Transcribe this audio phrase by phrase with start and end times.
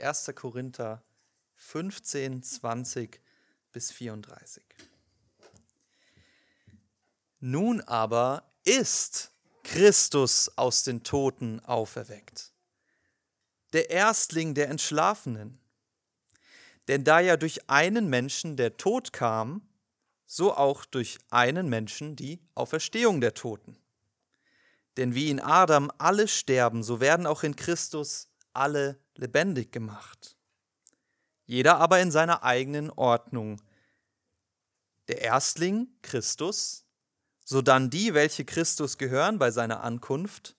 [0.00, 0.30] 1.
[0.34, 1.02] Korinther
[1.56, 3.20] 15, 20
[3.72, 4.62] bis 34.
[7.40, 9.32] Nun aber ist
[9.62, 12.52] Christus aus den Toten auferweckt,
[13.72, 15.60] der Erstling der Entschlafenen.
[16.86, 19.68] Denn da ja durch einen Menschen der Tod kam,
[20.26, 23.76] so auch durch einen Menschen die Auferstehung der Toten.
[24.96, 28.28] Denn wie in Adam alle sterben, so werden auch in Christus
[28.58, 30.36] alle lebendig gemacht.
[31.44, 33.60] Jeder aber in seiner eigenen Ordnung.
[35.08, 36.84] Der Erstling Christus,
[37.44, 40.56] sodann die, welche Christus gehören bei seiner Ankunft,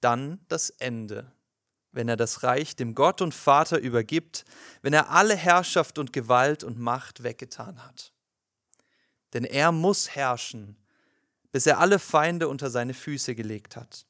[0.00, 1.32] dann das Ende,
[1.92, 4.44] wenn er das Reich dem Gott und Vater übergibt,
[4.82, 8.12] wenn er alle Herrschaft und Gewalt und Macht weggetan hat.
[9.32, 10.76] Denn er muss herrschen,
[11.52, 14.06] bis er alle Feinde unter seine Füße gelegt hat.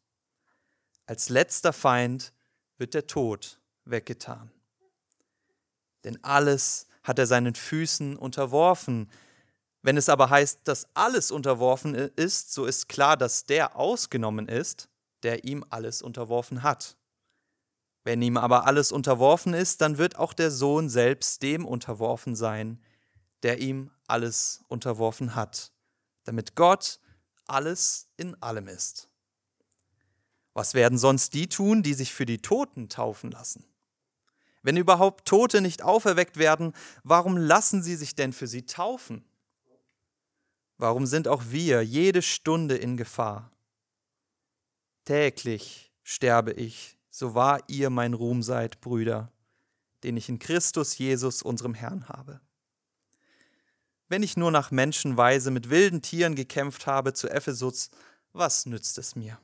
[1.07, 2.32] Als letzter Feind
[2.78, 4.51] wird der Tod weggetan.
[6.05, 9.10] Denn alles hat er seinen Füßen unterworfen,
[9.82, 14.88] wenn es aber heißt, dass alles unterworfen ist, so ist klar, dass der ausgenommen ist,
[15.23, 16.96] der ihm alles unterworfen hat.
[18.02, 22.82] Wenn ihm aber alles unterworfen ist, dann wird auch der Sohn selbst dem unterworfen sein,
[23.43, 25.71] der ihm alles unterworfen hat,
[26.24, 26.99] damit Gott
[27.46, 29.10] alles in allem ist.
[30.55, 33.65] Was werden sonst die tun, die sich für die Toten taufen lassen?
[34.63, 39.24] Wenn überhaupt Tote nicht auferweckt werden, warum lassen sie sich denn für sie taufen?
[40.79, 43.51] Warum sind auch wir jede Stunde in Gefahr?
[45.05, 49.30] Täglich sterbe ich, so wahr ihr mein Ruhm seid, Brüder,
[50.02, 52.41] den ich in Christus Jesus, unserem Herrn, habe.
[54.09, 57.91] Wenn ich nur nach Menschenweise mit wilden Tieren gekämpft habe zu Ephesus,
[58.33, 59.39] was nützt es mir?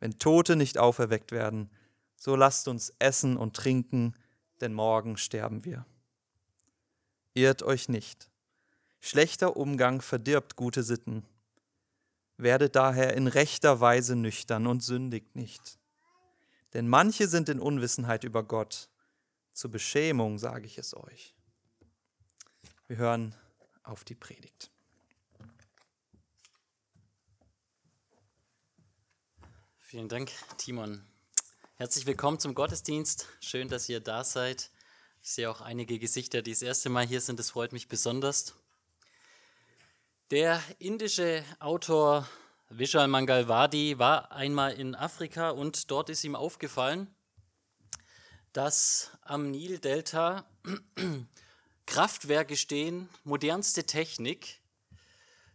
[0.00, 1.70] Wenn Tote nicht auferweckt werden,
[2.16, 4.14] so lasst uns essen und trinken,
[4.60, 5.86] denn morgen sterben wir.
[7.34, 8.28] Irrt euch nicht.
[9.00, 11.24] Schlechter Umgang verdirbt gute Sitten.
[12.36, 15.78] Werdet daher in rechter Weise nüchtern und sündigt nicht.
[16.74, 18.88] Denn manche sind in Unwissenheit über Gott.
[19.52, 21.34] Zur Beschämung sage ich es euch.
[22.86, 23.34] Wir hören
[23.82, 24.70] auf die Predigt.
[29.90, 31.02] Vielen Dank, Timon.
[31.76, 33.26] Herzlich willkommen zum Gottesdienst.
[33.40, 34.70] Schön, dass ihr da seid.
[35.22, 37.38] Ich sehe auch einige Gesichter, die das erste Mal hier sind.
[37.38, 38.54] Das freut mich besonders.
[40.30, 42.28] Der indische Autor
[42.68, 47.06] Vishal Mangalwadi war einmal in Afrika und dort ist ihm aufgefallen,
[48.52, 50.44] dass am Nildelta
[51.86, 54.60] Kraftwerke stehen, modernste Technik,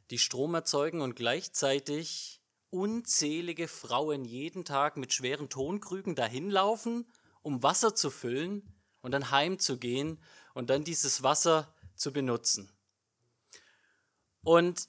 [0.10, 2.40] die Strom erzeugen und gleichzeitig
[2.74, 7.06] unzählige Frauen jeden Tag mit schweren Tonkrügen dahin laufen,
[7.44, 8.68] um Wasser zu füllen
[9.02, 10.20] und dann heimzugehen
[10.56, 12.72] und dann dieses Wasser zu benutzen.
[14.42, 14.88] Und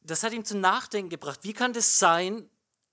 [0.00, 1.40] das hat ihm zum Nachdenken gebracht.
[1.42, 2.48] Wie kann das sein,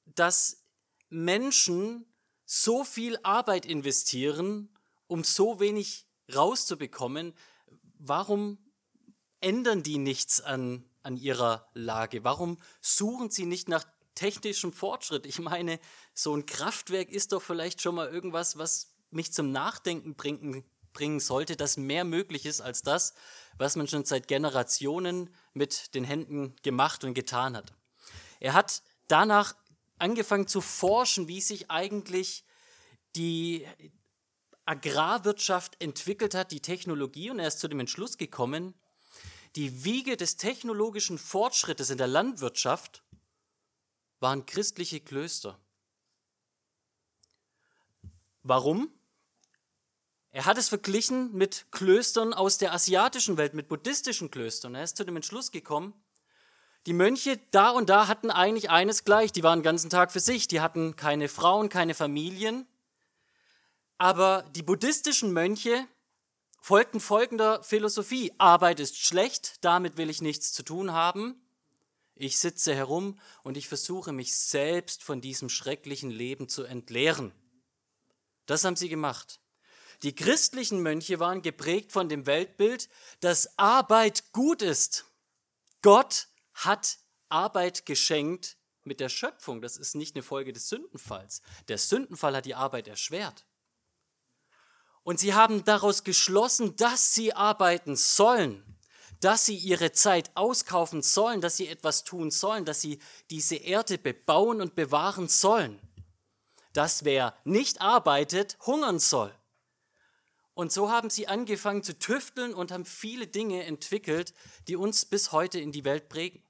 [0.05, 0.63] dass
[1.09, 2.05] Menschen
[2.45, 4.69] so viel Arbeit investieren,
[5.07, 7.33] um so wenig rauszubekommen?
[7.97, 8.57] Warum
[9.39, 12.25] ändern die nichts an, an ihrer Lage?
[12.25, 13.85] Warum suchen sie nicht nach
[14.19, 15.25] technischem Fortschritt?
[15.25, 15.79] Ich meine,
[16.13, 21.21] so ein Kraftwerk ist doch vielleicht schon mal irgendwas, was mich zum Nachdenken bringen, bringen
[21.21, 23.13] sollte, dass mehr möglich ist als das,
[23.57, 27.73] was man schon seit Generationen mit den Händen gemacht und getan hat.
[28.41, 29.55] Er hat danach
[29.99, 32.43] angefangen zu forschen, wie sich eigentlich
[33.15, 33.65] die
[34.65, 38.73] Agrarwirtschaft entwickelt hat, die Technologie, und er ist zu dem Entschluss gekommen,
[39.55, 43.01] die Wiege des technologischen Fortschrittes in der Landwirtschaft
[44.19, 45.57] waren christliche Klöster.
[48.43, 48.91] Warum?
[50.31, 54.75] Er hat es verglichen mit Klöstern aus der asiatischen Welt, mit buddhistischen Klöstern.
[54.75, 55.93] Er ist zu dem Entschluss gekommen,
[56.85, 60.19] die Mönche da und da hatten eigentlich eines gleich, die waren den ganzen Tag für
[60.19, 62.67] sich, die hatten keine Frauen, keine Familien.
[63.97, 65.85] Aber die buddhistischen Mönche
[66.61, 68.31] folgten folgender Philosophie.
[68.37, 71.41] Arbeit ist schlecht, damit will ich nichts zu tun haben.
[72.21, 77.31] Ich sitze herum und ich versuche mich selbst von diesem schrecklichen Leben zu entleeren.
[78.45, 79.39] Das haben sie gemacht.
[80.03, 82.89] Die christlichen Mönche waren geprägt von dem Weltbild,
[83.21, 85.05] dass Arbeit gut ist.
[85.81, 86.99] Gott hat
[87.29, 89.61] Arbeit geschenkt mit der Schöpfung.
[89.61, 91.41] Das ist nicht eine Folge des Sündenfalls.
[91.69, 93.45] Der Sündenfall hat die Arbeit erschwert.
[95.03, 98.77] Und sie haben daraus geschlossen, dass sie arbeiten sollen,
[99.21, 102.99] dass sie ihre Zeit auskaufen sollen, dass sie etwas tun sollen, dass sie
[103.29, 105.79] diese Erde bebauen und bewahren sollen.
[106.73, 109.33] Dass wer nicht arbeitet, hungern soll.
[110.53, 114.33] Und so haben sie angefangen zu tüfteln und haben viele Dinge entwickelt,
[114.67, 116.43] die uns bis heute in die Welt prägen.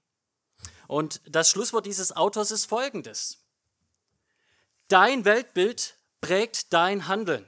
[0.87, 3.43] Und das Schlusswort dieses Autors ist folgendes.
[4.87, 7.45] Dein Weltbild prägt dein Handeln.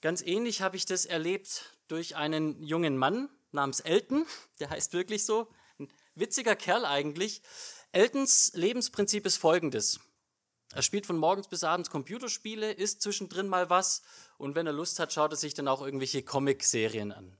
[0.00, 4.26] Ganz ähnlich habe ich das erlebt durch einen jungen Mann namens Elton,
[4.60, 5.48] der heißt wirklich so,
[5.78, 7.42] ein witziger Kerl eigentlich.
[7.92, 10.00] Eltons Lebensprinzip ist folgendes.
[10.74, 14.02] Er spielt von morgens bis abends Computerspiele, isst zwischendrin mal was
[14.36, 17.36] und wenn er Lust hat, schaut er sich dann auch irgendwelche Comic-Serien an.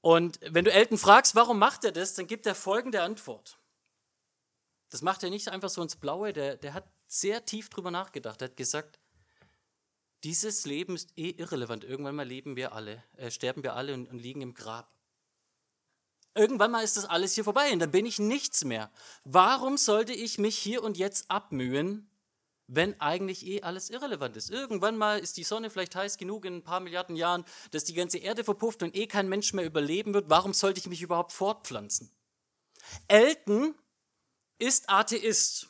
[0.00, 3.58] Und wenn du Elton fragst, warum macht er das, dann gibt er folgende Antwort.
[4.88, 8.40] Das macht er nicht einfach so ins Blaue, der, der hat sehr tief drüber nachgedacht.
[8.40, 8.99] Er hat gesagt,
[10.24, 11.84] dieses Leben ist eh irrelevant.
[11.84, 14.92] Irgendwann mal leben wir alle, äh, sterben wir alle und, und liegen im Grab.
[16.34, 18.90] Irgendwann mal ist das alles hier vorbei und dann bin ich nichts mehr.
[19.24, 22.08] Warum sollte ich mich hier und jetzt abmühen,
[22.68, 24.48] wenn eigentlich eh alles irrelevant ist?
[24.48, 27.94] Irgendwann mal ist die Sonne vielleicht heiß genug in ein paar Milliarden Jahren, dass die
[27.94, 30.28] ganze Erde verpufft und eh kein Mensch mehr überleben wird.
[30.28, 32.12] Warum sollte ich mich überhaupt fortpflanzen?
[33.08, 33.74] Elton
[34.58, 35.68] ist Atheist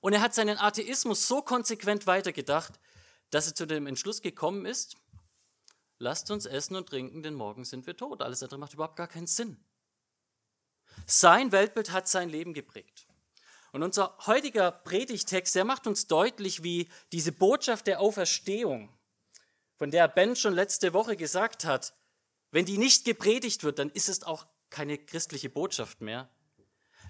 [0.00, 2.78] und er hat seinen Atheismus so konsequent weitergedacht,
[3.34, 4.96] dass er zu dem Entschluss gekommen ist,
[5.98, 8.22] lasst uns essen und trinken, denn morgen sind wir tot.
[8.22, 9.56] Alles andere macht überhaupt gar keinen Sinn.
[11.06, 13.08] Sein Weltbild hat sein Leben geprägt.
[13.72, 18.96] Und unser heutiger Predigtext, der macht uns deutlich, wie diese Botschaft der Auferstehung,
[19.78, 21.92] von der Ben schon letzte Woche gesagt hat,
[22.52, 26.30] wenn die nicht gepredigt wird, dann ist es auch keine christliche Botschaft mehr.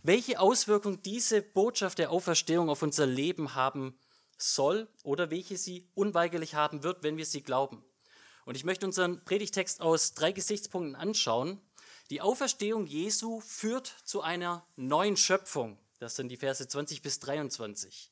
[0.02, 3.98] Welche Auswirkung diese Botschaft der Auferstehung auf unser Leben haben
[4.38, 7.84] soll oder welche sie unweigerlich haben wird, wenn wir sie glauben.
[8.44, 11.60] Und ich möchte unseren Predigtext aus drei Gesichtspunkten anschauen.
[12.10, 15.78] Die Auferstehung Jesu führt zu einer neuen Schöpfung.
[15.98, 18.10] Das sind die Verse 20 bis 23.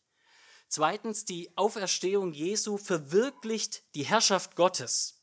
[0.68, 5.20] Zweitens, die Auferstehung Jesu verwirklicht die Herrschaft Gottes.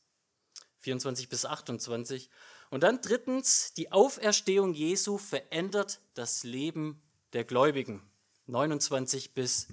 [0.78, 2.30] 24 bis 28.
[2.70, 7.02] Und dann drittens, die Auferstehung Jesu verändert das Leben
[7.32, 8.08] der Gläubigen.
[8.46, 9.66] 29 bis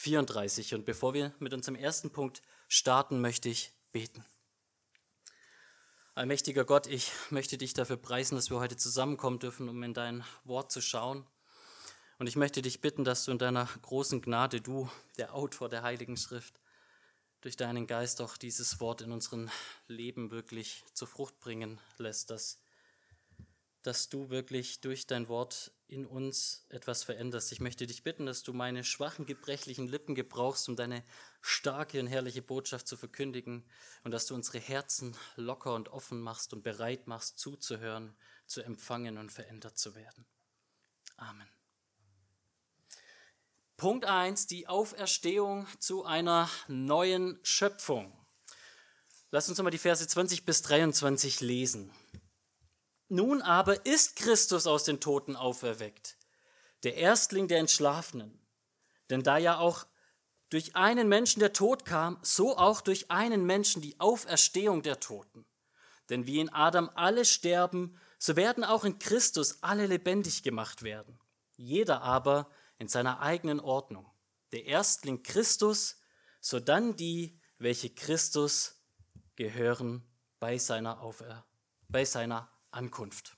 [0.00, 0.74] 34.
[0.74, 4.24] Und bevor wir mit unserem ersten Punkt starten, möchte ich beten.
[6.14, 10.24] Allmächtiger Gott, ich möchte dich dafür preisen, dass wir heute zusammenkommen dürfen, um in dein
[10.44, 11.26] Wort zu schauen.
[12.18, 15.82] Und ich möchte dich bitten, dass du in deiner großen Gnade, du, der Autor der
[15.82, 16.60] Heiligen Schrift,
[17.40, 19.50] durch deinen Geist auch dieses Wort in unserem
[19.86, 22.58] Leben wirklich zur Frucht bringen lässt, dass
[23.82, 27.50] dass du wirklich durch dein Wort in uns etwas veränderst.
[27.52, 31.02] Ich möchte dich bitten, dass du meine schwachen, gebrechlichen Lippen gebrauchst, um deine
[31.40, 33.64] starke und herrliche Botschaft zu verkündigen
[34.04, 38.14] und dass du unsere Herzen locker und offen machst und bereit machst, zuzuhören,
[38.46, 40.24] zu empfangen und verändert zu werden.
[41.16, 41.48] Amen.
[43.76, 48.16] Punkt 1, die Auferstehung zu einer neuen Schöpfung.
[49.30, 51.92] Lass uns nochmal die Verse 20 bis 23 lesen.
[53.12, 56.16] Nun aber ist Christus aus den Toten auferweckt,
[56.84, 58.40] der Erstling der Entschlafenen.
[59.10, 59.84] Denn da ja auch
[60.48, 65.44] durch einen Menschen der Tod kam, so auch durch einen Menschen die Auferstehung der Toten.
[66.08, 71.18] Denn wie in Adam alle sterben, so werden auch in Christus alle lebendig gemacht werden.
[71.56, 72.48] Jeder aber
[72.78, 74.08] in seiner eigenen Ordnung.
[74.52, 75.96] Der Erstling Christus,
[76.40, 78.80] sodann die, welche Christus
[79.34, 81.44] gehören bei seiner, Aufer
[81.88, 83.36] bei seiner Ankunft.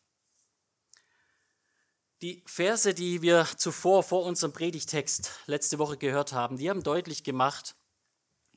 [2.23, 7.25] Die Verse, die wir zuvor vor unserem Predigtext letzte Woche gehört haben, die haben deutlich
[7.25, 7.75] gemacht,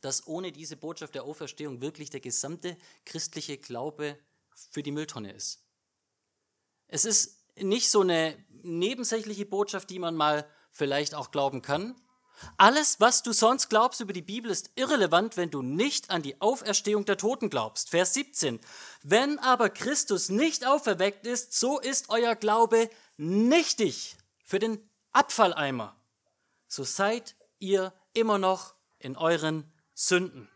[0.02, 4.20] dass ohne diese Botschaft der Auferstehung wirklich der gesamte christliche Glaube
[4.54, 5.66] für die Mülltonne ist.
[6.88, 12.00] Es ist nicht so eine nebensächliche Botschaft, die man mal vielleicht auch glauben kann,
[12.58, 16.40] alles, was du sonst glaubst über die Bibel, ist irrelevant, wenn du nicht an die
[16.42, 17.90] Auferstehung der Toten glaubst.
[17.90, 18.60] Vers 17.
[19.04, 24.80] Wenn aber Christus nicht auferweckt ist, so ist euer Glaube nichtig für den
[25.12, 25.96] Abfalleimer.
[26.68, 30.50] So seid ihr immer noch in euren Sünden.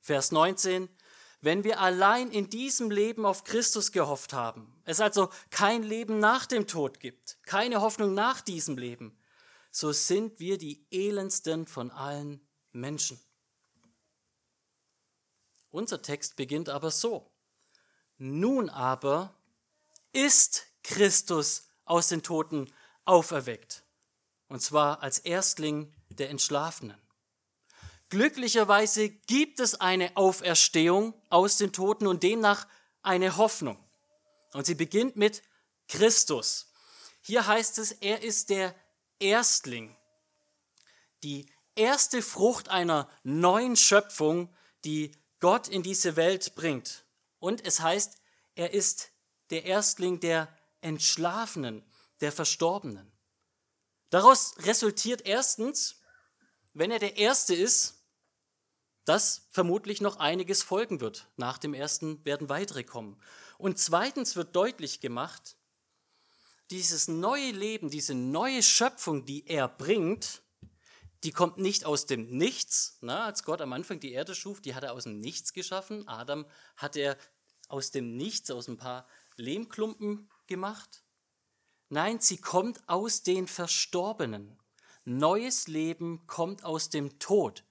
[0.00, 0.88] Vers 19.
[1.40, 6.46] Wenn wir allein in diesem Leben auf Christus gehofft haben, es also kein Leben nach
[6.46, 9.18] dem Tod gibt, keine Hoffnung nach diesem Leben,
[9.76, 12.40] so sind wir die elendsten von allen
[12.72, 13.20] Menschen.
[15.68, 17.30] Unser Text beginnt aber so.
[18.16, 19.38] Nun aber
[20.12, 22.72] ist Christus aus den Toten
[23.04, 23.84] auferweckt,
[24.48, 26.96] und zwar als Erstling der Entschlafenen.
[28.08, 32.66] Glücklicherweise gibt es eine Auferstehung aus den Toten und demnach
[33.02, 33.78] eine Hoffnung.
[34.54, 35.42] Und sie beginnt mit
[35.86, 36.72] Christus.
[37.20, 38.74] Hier heißt es, er ist der
[39.18, 39.96] Erstling,
[41.22, 44.54] die erste Frucht einer neuen Schöpfung,
[44.84, 47.04] die Gott in diese Welt bringt.
[47.38, 48.20] Und es heißt,
[48.54, 49.10] er ist
[49.50, 50.48] der Erstling der
[50.80, 51.84] Entschlafenen,
[52.20, 53.12] der Verstorbenen.
[54.10, 56.00] Daraus resultiert erstens,
[56.72, 57.96] wenn er der Erste ist,
[59.04, 61.28] dass vermutlich noch einiges folgen wird.
[61.36, 63.20] Nach dem Ersten werden weitere kommen.
[63.56, 65.55] Und zweitens wird deutlich gemacht,
[66.70, 70.42] dieses neue Leben, diese neue Schöpfung, die er bringt,
[71.24, 72.98] die kommt nicht aus dem Nichts.
[73.00, 76.06] Na, als Gott am Anfang die Erde schuf, die hat er aus dem Nichts geschaffen.
[76.06, 76.46] Adam
[76.76, 77.16] hat er
[77.68, 79.06] aus dem Nichts, aus ein paar
[79.36, 81.02] Lehmklumpen gemacht.
[81.88, 84.58] Nein, sie kommt aus den Verstorbenen.
[85.04, 87.64] Neues Leben kommt aus dem Tod.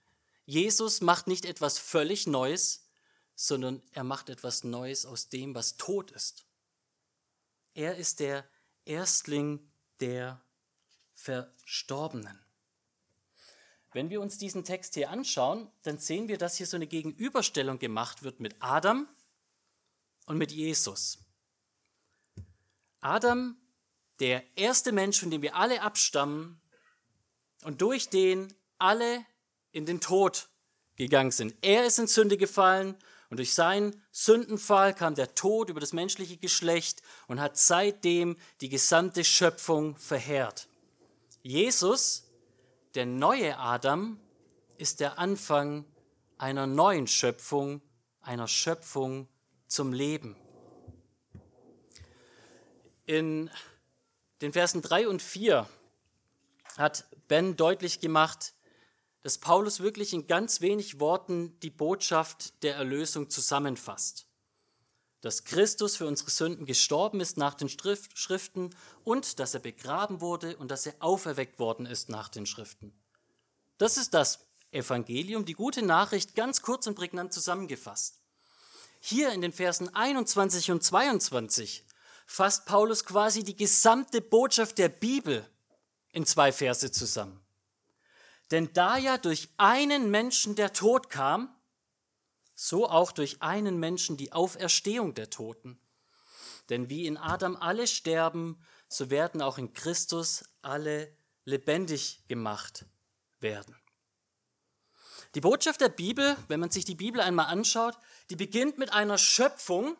[0.46, 2.88] Jesus macht nicht etwas völlig Neues,
[3.36, 6.46] sondern er macht etwas Neues aus dem, was tot ist.
[7.74, 8.48] Er ist der
[8.86, 9.60] Erstling
[10.00, 10.42] der
[11.14, 12.40] Verstorbenen.
[13.94, 17.80] Wenn wir uns diesen Text hier anschauen, dann sehen wir, dass hier so eine Gegenüberstellung
[17.80, 19.08] gemacht wird mit Adam
[20.26, 21.20] und mit Jesus.
[23.00, 23.56] Adam,
[24.20, 26.60] der erste Mensch, von dem wir alle abstammen
[27.64, 29.26] und durch den alle
[29.72, 30.50] in den Tod
[30.96, 31.56] gegangen sind.
[31.62, 32.98] Er ist in Sünde gefallen
[33.36, 38.70] und durch seinen Sündenfall kam der Tod über das menschliche Geschlecht und hat seitdem die
[38.70, 40.70] gesamte Schöpfung verheert.
[41.44, 42.30] Jesus,
[42.94, 44.22] der neue Adam,
[44.78, 45.84] ist der Anfang
[46.38, 47.82] einer neuen Schöpfung,
[48.22, 49.28] einer Schöpfung
[49.68, 50.38] zum Leben.
[53.06, 53.52] In
[54.40, 55.68] den Versen 3 und 4
[56.78, 58.54] hat Ben deutlich gemacht,
[59.26, 64.28] dass Paulus wirklich in ganz wenig Worten die Botschaft der Erlösung zusammenfasst.
[65.22, 68.70] Dass Christus für unsere Sünden gestorben ist nach den Schriften
[69.04, 72.94] und dass er begraben wurde und dass er auferweckt worden ist nach den Schriften.
[73.80, 78.22] Das ist das Evangelium, die gute Nachricht, ganz kurz und prägnant zusammengefasst.
[79.00, 81.84] Hier in den Versen 21 und 22
[82.28, 85.50] fasst Paulus quasi die gesamte Botschaft der Bibel
[86.12, 87.42] in zwei Verse zusammen.
[88.52, 91.56] Denn da ja durch einen Menschen der Tod kam,
[92.54, 95.80] so auch durch einen Menschen die Auferstehung der Toten.
[96.70, 102.86] Denn wie in Adam alle sterben, so werden auch in Christus alle lebendig gemacht
[103.40, 103.76] werden.
[105.36, 107.98] Die Botschaft der Bibel, wenn man sich die Bibel einmal anschaut,
[108.30, 109.98] die beginnt mit einer Schöpfung,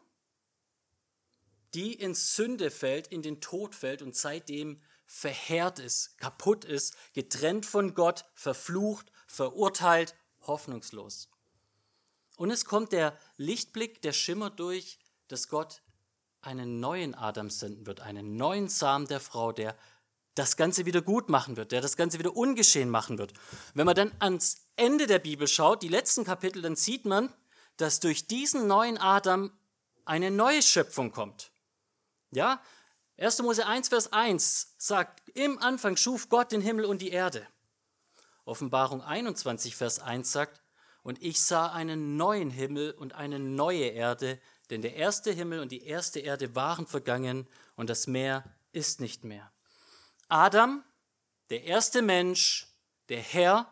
[1.74, 7.66] die in Sünde fällt, in den Tod fällt und seitdem verheert ist, kaputt ist, getrennt
[7.66, 11.30] von Gott, verflucht, verurteilt, hoffnungslos.
[12.38, 15.82] Und es kommt der Lichtblick, der Schimmer durch, dass Gott
[16.42, 19.76] einen neuen Adam senden wird, einen neuen Samen der Frau, der
[20.36, 23.34] das Ganze wieder gut machen wird, der das Ganze wieder ungeschehen machen wird.
[23.74, 27.34] Wenn man dann ans Ende der Bibel schaut, die letzten Kapitel, dann sieht man,
[27.78, 29.52] dass durch diesen neuen Adam
[30.04, 31.52] eine neue Schöpfung kommt.
[32.32, 32.62] Ja,
[33.18, 33.42] 1.
[33.44, 37.48] Mose 1, Vers 1 sagt, im Anfang schuf Gott den Himmel und die Erde.
[38.44, 40.62] Offenbarung 21, Vers 1 sagt,
[41.02, 45.72] und ich sah einen neuen Himmel und eine neue Erde, denn der erste Himmel und
[45.72, 49.52] die erste Erde waren vergangen und das Meer ist nicht mehr.
[50.28, 50.84] Adam,
[51.50, 52.68] der erste Mensch,
[53.10, 53.72] der Herr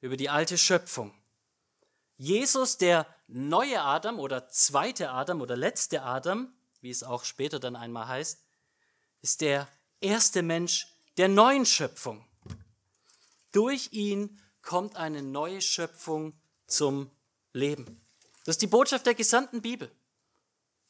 [0.00, 1.14] über die alte Schöpfung.
[2.16, 6.55] Jesus, der neue Adam oder zweite Adam oder letzte Adam,
[6.86, 8.38] wie es auch später dann einmal heißt,
[9.20, 9.68] ist der
[10.00, 12.24] erste Mensch der neuen Schöpfung.
[13.50, 17.10] Durch ihn kommt eine neue Schöpfung zum
[17.52, 18.00] Leben.
[18.44, 19.90] Das ist die Botschaft der gesamten Bibel,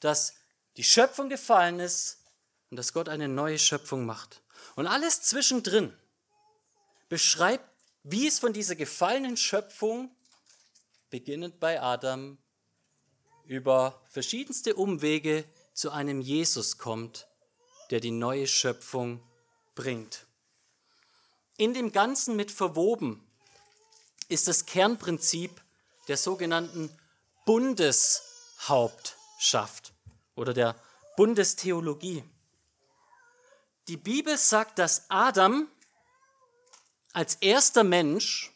[0.00, 0.34] dass
[0.76, 2.18] die Schöpfung gefallen ist
[2.68, 4.42] und dass Gott eine neue Schöpfung macht.
[4.74, 5.96] Und alles zwischendrin
[7.08, 7.64] beschreibt,
[8.02, 10.14] wie es von dieser gefallenen Schöpfung,
[11.08, 12.36] beginnend bei Adam,
[13.46, 15.44] über verschiedenste Umwege
[15.76, 17.28] zu einem Jesus kommt,
[17.90, 19.22] der die neue Schöpfung
[19.74, 20.26] bringt.
[21.58, 23.22] In dem Ganzen mit verwoben
[24.28, 25.52] ist das Kernprinzip
[26.08, 26.90] der sogenannten
[27.44, 29.92] Bundeshauptschaft
[30.34, 30.74] oder der
[31.16, 32.24] Bundestheologie.
[33.88, 35.68] Die Bibel sagt, dass Adam
[37.12, 38.50] als erster Mensch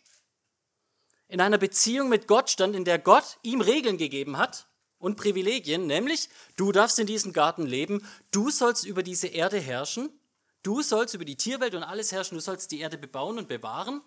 [1.29, 4.70] in einer Beziehung mit Gott stand, in der Gott ihm Regeln gegeben hat,
[5.01, 10.11] und Privilegien, nämlich du darfst in diesem Garten leben, du sollst über diese Erde herrschen,
[10.63, 14.03] du sollst über die Tierwelt und alles herrschen, du sollst die Erde bebauen und bewahren,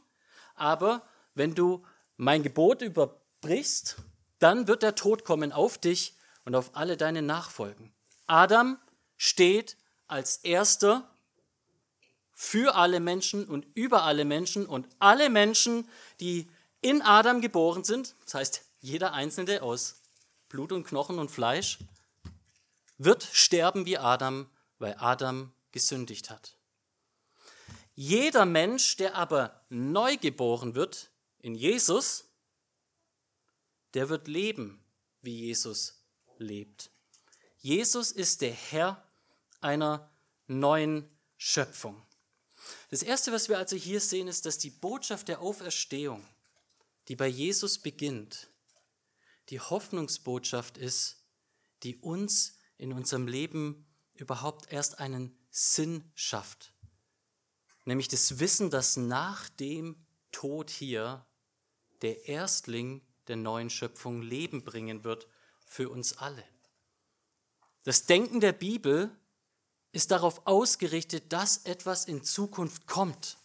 [0.55, 1.83] aber wenn du
[2.15, 3.97] mein Gebot überbrichst,
[4.39, 7.91] dann wird der Tod kommen auf dich und auf alle deine Nachfolgen.
[8.27, 8.77] Adam
[9.17, 11.09] steht als erster
[12.31, 16.49] für alle Menschen und über alle Menschen und alle Menschen, die
[16.81, 20.02] in Adam geboren sind, das heißt jeder Einzelne aus
[20.53, 21.79] Blut und Knochen und Fleisch,
[22.99, 26.59] wird sterben wie Adam, weil Adam gesündigt hat.
[27.95, 32.25] Jeder Mensch, der aber neu geboren wird in Jesus,
[33.95, 34.85] der wird leben,
[35.23, 36.05] wie Jesus
[36.37, 36.91] lebt.
[37.57, 39.03] Jesus ist der Herr
[39.59, 40.11] einer
[40.45, 41.99] neuen Schöpfung.
[42.91, 46.23] Das Erste, was wir also hier sehen, ist, dass die Botschaft der Auferstehung,
[47.07, 48.52] die bei Jesus beginnt,
[49.49, 51.23] die Hoffnungsbotschaft ist,
[51.83, 53.85] die uns in unserem Leben
[54.15, 56.73] überhaupt erst einen Sinn schafft.
[57.85, 61.25] Nämlich das Wissen, dass nach dem Tod hier
[62.01, 65.27] der Erstling der neuen Schöpfung Leben bringen wird
[65.65, 66.43] für uns alle.
[67.83, 69.15] Das Denken der Bibel
[69.91, 73.37] ist darauf ausgerichtet, dass etwas in Zukunft kommt.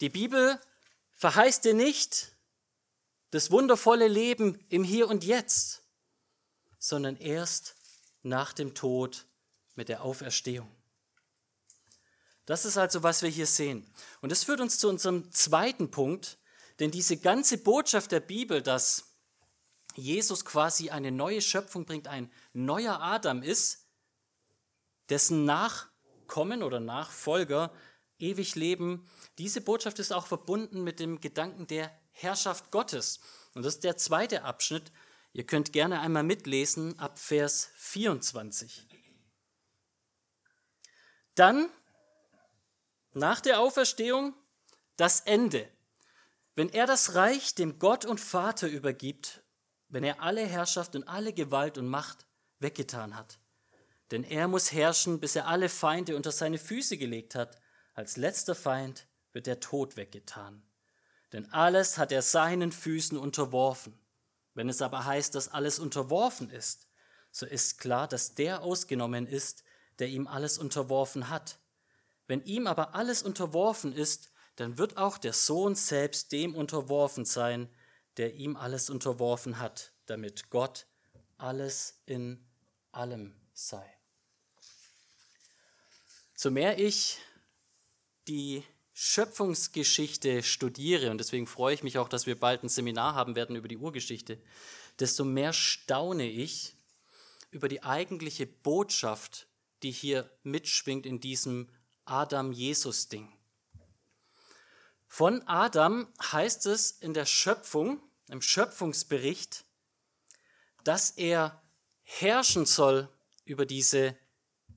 [0.00, 0.58] Die Bibel
[1.14, 2.32] verheißt dir nicht
[3.32, 5.82] das wundervolle Leben im Hier und Jetzt,
[6.78, 7.74] sondern erst
[8.22, 9.26] nach dem Tod
[9.74, 10.70] mit der Auferstehung.
[12.44, 13.90] Das ist also, was wir hier sehen.
[14.20, 16.38] Und das führt uns zu unserem zweiten Punkt,
[16.78, 19.14] denn diese ganze Botschaft der Bibel, dass
[19.94, 23.86] Jesus quasi eine neue Schöpfung bringt, ein neuer Adam ist,
[25.08, 27.72] dessen Nachkommen oder Nachfolger
[28.18, 29.08] ewig leben.
[29.38, 33.20] Diese Botschaft ist auch verbunden mit dem Gedanken der Herrschaft Gottes.
[33.54, 34.92] Und das ist der zweite Abschnitt.
[35.32, 38.86] Ihr könnt gerne einmal mitlesen ab Vers 24.
[41.34, 41.68] Dann,
[43.12, 44.34] nach der Auferstehung,
[44.96, 45.68] das Ende.
[46.54, 49.42] Wenn er das Reich dem Gott und Vater übergibt,
[49.88, 52.26] wenn er alle Herrschaft und alle Gewalt und Macht
[52.58, 53.38] weggetan hat.
[54.10, 57.58] Denn er muss herrschen, bis er alle Feinde unter seine Füße gelegt hat.
[57.94, 60.62] Als letzter Feind wird der Tod weggetan.
[61.32, 63.98] Denn alles hat er seinen Füßen unterworfen.
[64.54, 66.86] Wenn es aber heißt, dass alles unterworfen ist,
[67.30, 69.64] so ist klar, dass der ausgenommen ist,
[69.98, 71.58] der ihm alles unterworfen hat.
[72.26, 77.70] Wenn ihm aber alles unterworfen ist, dann wird auch der Sohn selbst dem unterworfen sein,
[78.18, 80.86] der ihm alles unterworfen hat, damit Gott
[81.38, 82.46] alles in
[82.92, 83.84] allem sei.
[86.34, 87.18] So mehr ich
[88.28, 88.62] die
[88.94, 93.56] Schöpfungsgeschichte studiere, und deswegen freue ich mich auch, dass wir bald ein Seminar haben werden
[93.56, 94.38] über die Urgeschichte,
[94.98, 96.76] desto mehr staune ich
[97.50, 99.46] über die eigentliche Botschaft,
[99.82, 101.68] die hier mitschwingt in diesem
[102.04, 103.32] Adam-Jesus-Ding.
[105.06, 109.64] Von Adam heißt es in der Schöpfung, im Schöpfungsbericht,
[110.84, 111.62] dass er
[112.02, 113.08] herrschen soll
[113.44, 114.16] über diese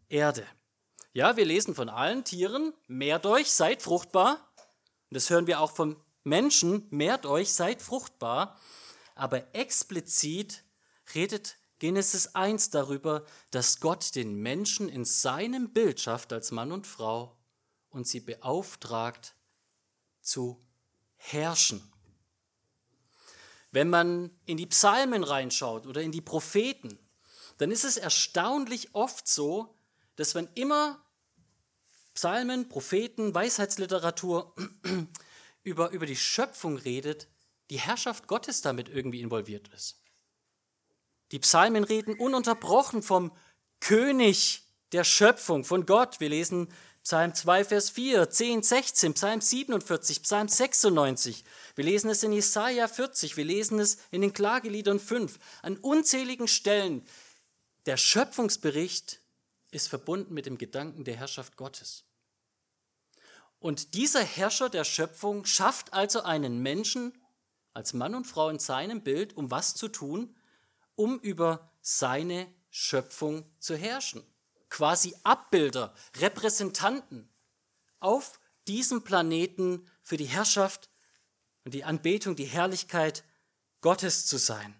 [0.10, 0.46] Erde.
[1.16, 4.52] Ja, wir lesen von allen Tieren, mehrt euch, seid fruchtbar.
[5.10, 8.60] Und das hören wir auch vom Menschen, mehrt euch, seid fruchtbar.
[9.16, 10.66] Aber explizit
[11.14, 16.86] redet Genesis 1 darüber, dass Gott den Menschen in seinem Bild schafft als Mann und
[16.86, 17.38] Frau
[17.92, 19.36] und sie beauftragt
[20.20, 20.62] zu
[21.16, 21.82] herrschen.
[23.72, 27.00] Wenn man in die Psalmen reinschaut oder in die Propheten,
[27.58, 29.74] dann ist es erstaunlich oft so,
[30.18, 31.02] dass wenn immer
[32.16, 34.56] Psalmen, Propheten, Weisheitsliteratur
[35.64, 37.28] über, über die Schöpfung redet,
[37.70, 40.02] die Herrschaft Gottes damit irgendwie involviert ist.
[41.32, 43.32] Die Psalmen reden ununterbrochen vom
[43.82, 46.20] König der Schöpfung, von Gott.
[46.20, 46.70] Wir lesen
[47.04, 51.44] Psalm 2, Vers 4, 10, 16, Psalm 47, Psalm 96.
[51.76, 55.38] Wir lesen es in Jesaja 40, wir lesen es in den Klageliedern 5.
[55.62, 57.06] An unzähligen Stellen
[57.86, 59.20] der Schöpfungsbericht
[59.72, 62.05] ist verbunden mit dem Gedanken der Herrschaft Gottes.
[63.66, 67.18] Und dieser Herrscher der Schöpfung schafft also einen Menschen
[67.74, 70.36] als Mann und Frau in seinem Bild, um was zu tun?
[70.94, 74.24] Um über seine Schöpfung zu herrschen.
[74.70, 77.28] Quasi Abbilder, Repräsentanten
[78.00, 80.92] auf diesem Planeten für die Herrschaft
[81.64, 83.24] und die Anbetung, die Herrlichkeit
[83.82, 84.76] Gottes zu sein.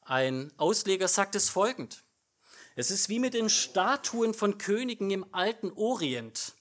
[0.00, 2.04] Ein Ausleger sagt es folgend.
[2.74, 6.54] Es ist wie mit den Statuen von Königen im alten Orient.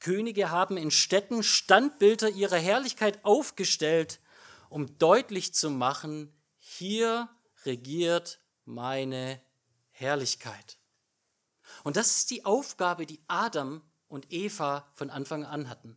[0.00, 4.20] Könige haben in Städten Standbilder ihrer Herrlichkeit aufgestellt,
[4.68, 7.28] um deutlich zu machen, hier
[7.64, 9.40] regiert meine
[9.90, 10.78] Herrlichkeit.
[11.84, 15.96] Und das ist die Aufgabe, die Adam und Eva von Anfang an hatten.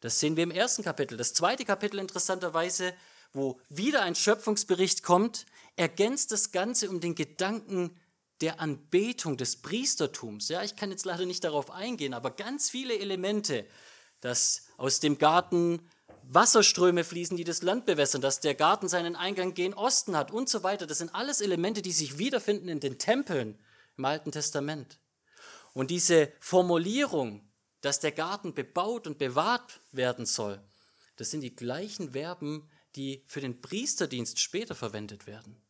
[0.00, 1.16] Das sehen wir im ersten Kapitel.
[1.16, 2.92] Das zweite Kapitel interessanterweise,
[3.32, 7.98] wo wieder ein Schöpfungsbericht kommt, ergänzt das Ganze um den Gedanken
[8.42, 10.48] der Anbetung des Priestertums.
[10.48, 13.66] Ja, ich kann jetzt leider nicht darauf eingehen, aber ganz viele Elemente,
[14.20, 15.88] dass aus dem Garten
[16.24, 20.48] Wasserströme fließen, die das Land bewässern, dass der Garten seinen Eingang gen Osten hat und
[20.48, 20.86] so weiter.
[20.86, 23.58] Das sind alles Elemente, die sich wiederfinden in den Tempeln
[23.96, 24.98] im Alten Testament.
[25.72, 27.48] Und diese Formulierung,
[27.80, 30.62] dass der Garten bebaut und bewahrt werden soll,
[31.16, 35.60] das sind die gleichen Verben, die für den Priesterdienst später verwendet werden.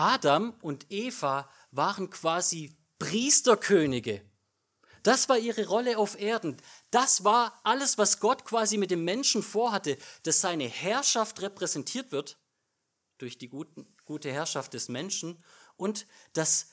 [0.00, 4.24] Adam und Eva waren quasi Priesterkönige.
[5.02, 6.56] Das war ihre Rolle auf Erden.
[6.90, 12.38] Das war alles, was Gott quasi mit dem Menschen vorhatte, dass seine Herrschaft repräsentiert wird
[13.18, 15.44] durch die guten, gute Herrschaft des Menschen
[15.76, 16.68] und dass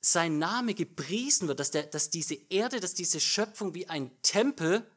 [0.00, 4.90] sein Name gepriesen wird, dass, der, dass diese Erde, dass diese Schöpfung wie ein Tempel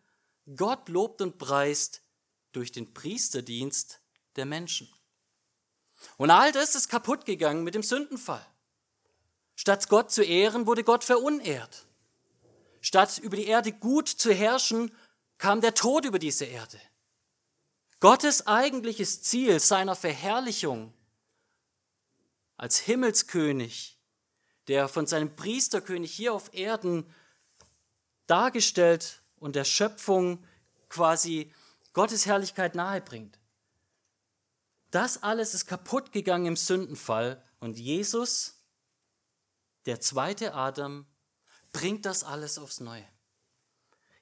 [0.56, 2.02] Gott lobt und preist
[2.52, 4.02] durch den Priesterdienst
[4.38, 4.92] der Menschen.
[6.18, 8.46] Und all das ist kaputt gegangen mit dem Sündenfall.
[9.56, 11.86] Statt Gott zu ehren, wurde Gott verunehrt.
[12.82, 14.96] Statt über die Erde gut zu herrschen,
[15.38, 16.80] kam der Tod über diese Erde.
[18.00, 20.94] Gottes eigentliches Ziel seiner Verherrlichung
[22.56, 23.98] als Himmelskönig,
[24.68, 27.14] der von seinem Priesterkönig hier auf Erden
[28.28, 30.46] dargestellt und der Schöpfung
[30.88, 31.52] quasi
[31.94, 33.39] Gottes Herrlichkeit nahebringt.
[34.92, 38.64] Das alles ist kaputt gegangen im Sündenfall und Jesus,
[39.86, 41.06] der zweite Adam,
[41.72, 43.08] bringt das alles aufs Neue.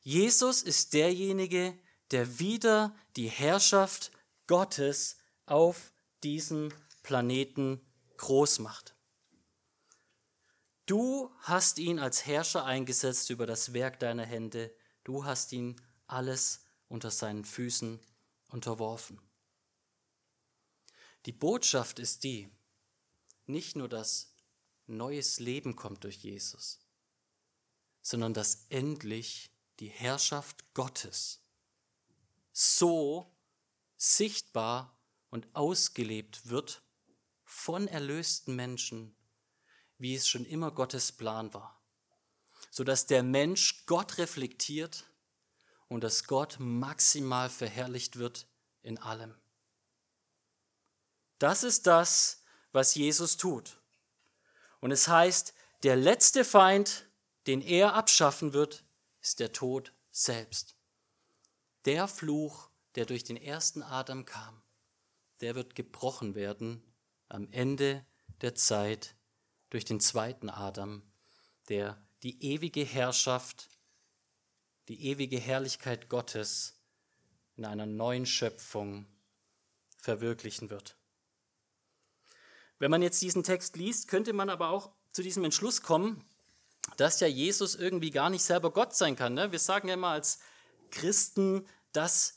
[0.02, 1.78] Jesus ist derjenige,
[2.12, 4.12] der wieder die Herrschaft
[4.48, 5.92] Gottes auf
[6.24, 7.82] diesem Planeten
[8.18, 8.96] groß macht.
[10.86, 14.74] Du hast ihn als Herrscher eingesetzt über das Werk deiner Hände.
[15.04, 15.76] Du hast ihn
[16.08, 18.00] alles unter seinen Füßen
[18.50, 19.20] unterworfen.
[21.28, 22.50] Die Botschaft ist die,
[23.48, 24.34] nicht nur, dass
[24.86, 26.80] neues Leben kommt durch Jesus,
[28.02, 31.42] sondern dass endlich die Herrschaft Gottes
[32.54, 33.36] so
[33.98, 34.98] sichtbar
[35.30, 36.82] und ausgelebt wird
[37.44, 39.14] von erlösten Menschen,
[39.98, 41.84] wie es schon immer Gottes Plan war,
[42.72, 45.04] sodass der Mensch Gott reflektiert
[45.90, 48.48] und dass Gott maximal verherrlicht wird
[48.82, 49.36] in allem.
[51.40, 53.80] Das ist das, was Jesus tut.
[54.80, 57.08] Und es heißt, der letzte Feind,
[57.46, 58.84] den er abschaffen wird,
[59.22, 60.76] ist der Tod selbst.
[61.86, 64.62] Der Fluch, der durch den ersten Adam kam,
[65.42, 66.84] der wird gebrochen werden
[67.30, 68.06] am Ende
[68.42, 69.16] der Zeit
[69.70, 71.04] durch den zweiten Adam,
[71.70, 73.70] der die ewige Herrschaft,
[74.88, 76.80] die ewige Herrlichkeit Gottes
[77.56, 79.08] in einer neuen Schöpfung
[79.98, 80.97] verwirklichen wird.
[82.80, 86.24] Wenn man jetzt diesen Text liest, könnte man aber auch zu diesem Entschluss kommen,
[86.96, 89.34] dass ja Jesus irgendwie gar nicht selber Gott sein kann.
[89.34, 89.52] Ne?
[89.52, 90.40] Wir sagen ja immer als
[90.92, 92.36] Christen, dass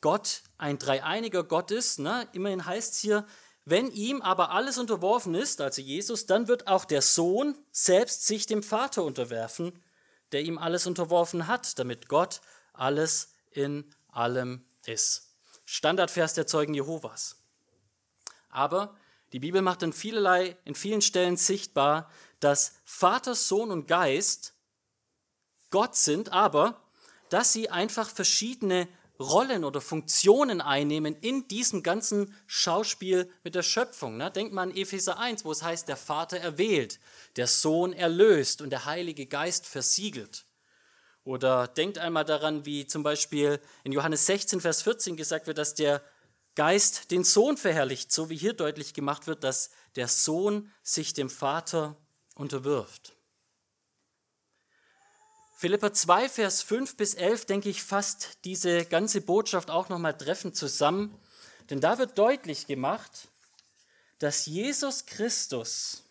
[0.00, 1.98] Gott ein dreieiniger Gott ist.
[1.98, 2.28] Ne?
[2.32, 3.26] Immerhin heißt es hier,
[3.64, 8.46] wenn ihm aber alles unterworfen ist, also Jesus, dann wird auch der Sohn selbst sich
[8.46, 9.82] dem Vater unterwerfen,
[10.32, 12.40] der ihm alles unterworfen hat, damit Gott
[12.72, 15.34] alles in allem ist.
[15.64, 17.36] Standardvers der Zeugen Jehovas.
[18.48, 18.96] Aber
[19.32, 24.54] die Bibel macht in vielerlei, in vielen Stellen sichtbar, dass Vater, Sohn und Geist
[25.70, 26.82] Gott sind, aber
[27.28, 28.88] dass sie einfach verschiedene
[29.20, 34.16] Rollen oder Funktionen einnehmen in diesem ganzen Schauspiel mit der Schöpfung.
[34.16, 34.30] Ne?
[34.30, 36.98] Denkt man an Epheser 1, wo es heißt, der Vater erwählt,
[37.36, 40.46] der Sohn erlöst und der Heilige Geist versiegelt.
[41.22, 45.74] Oder denkt einmal daran, wie zum Beispiel in Johannes 16, Vers 14 gesagt wird, dass
[45.74, 46.02] der
[46.60, 51.30] Geist den Sohn verherrlicht, so wie hier deutlich gemacht wird, dass der Sohn sich dem
[51.30, 51.96] Vater
[52.34, 53.16] unterwirft.
[55.56, 60.54] Philippa 2, Vers 5 bis 11, denke ich, fasst diese ganze Botschaft auch nochmal treffend
[60.54, 61.18] zusammen.
[61.70, 63.28] Denn da wird deutlich gemacht,
[64.18, 66.04] dass Jesus Christus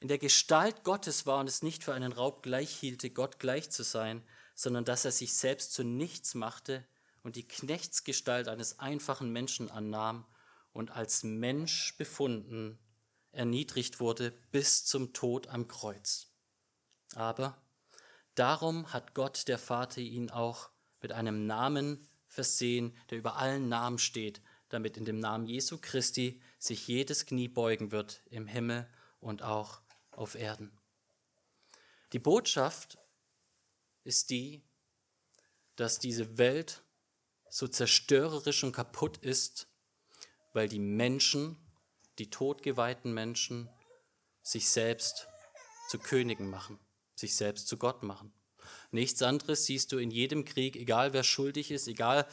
[0.00, 3.68] in der Gestalt Gottes war und es nicht für einen Raub gleich hielte, Gott gleich
[3.68, 6.86] zu sein, sondern dass er sich selbst zu nichts machte
[7.22, 10.26] und die Knechtsgestalt eines einfachen Menschen annahm
[10.72, 12.78] und als Mensch befunden,
[13.30, 16.28] erniedrigt wurde bis zum Tod am Kreuz.
[17.14, 17.60] Aber
[18.34, 23.98] darum hat Gott der Vater ihn auch mit einem Namen versehen, der über allen Namen
[23.98, 28.88] steht, damit in dem Namen Jesu Christi sich jedes Knie beugen wird im Himmel
[29.20, 29.82] und auch
[30.12, 30.78] auf Erden.
[32.12, 32.98] Die Botschaft
[34.04, 34.62] ist die,
[35.76, 36.82] dass diese Welt
[37.52, 39.68] so zerstörerisch und kaputt ist,
[40.54, 41.58] weil die Menschen,
[42.18, 43.68] die todgeweihten Menschen,
[44.42, 45.26] sich selbst
[45.90, 46.78] zu Königen machen,
[47.14, 48.32] sich selbst zu Gott machen.
[48.90, 52.26] Nichts anderes siehst du in jedem Krieg, egal wer schuldig ist, egal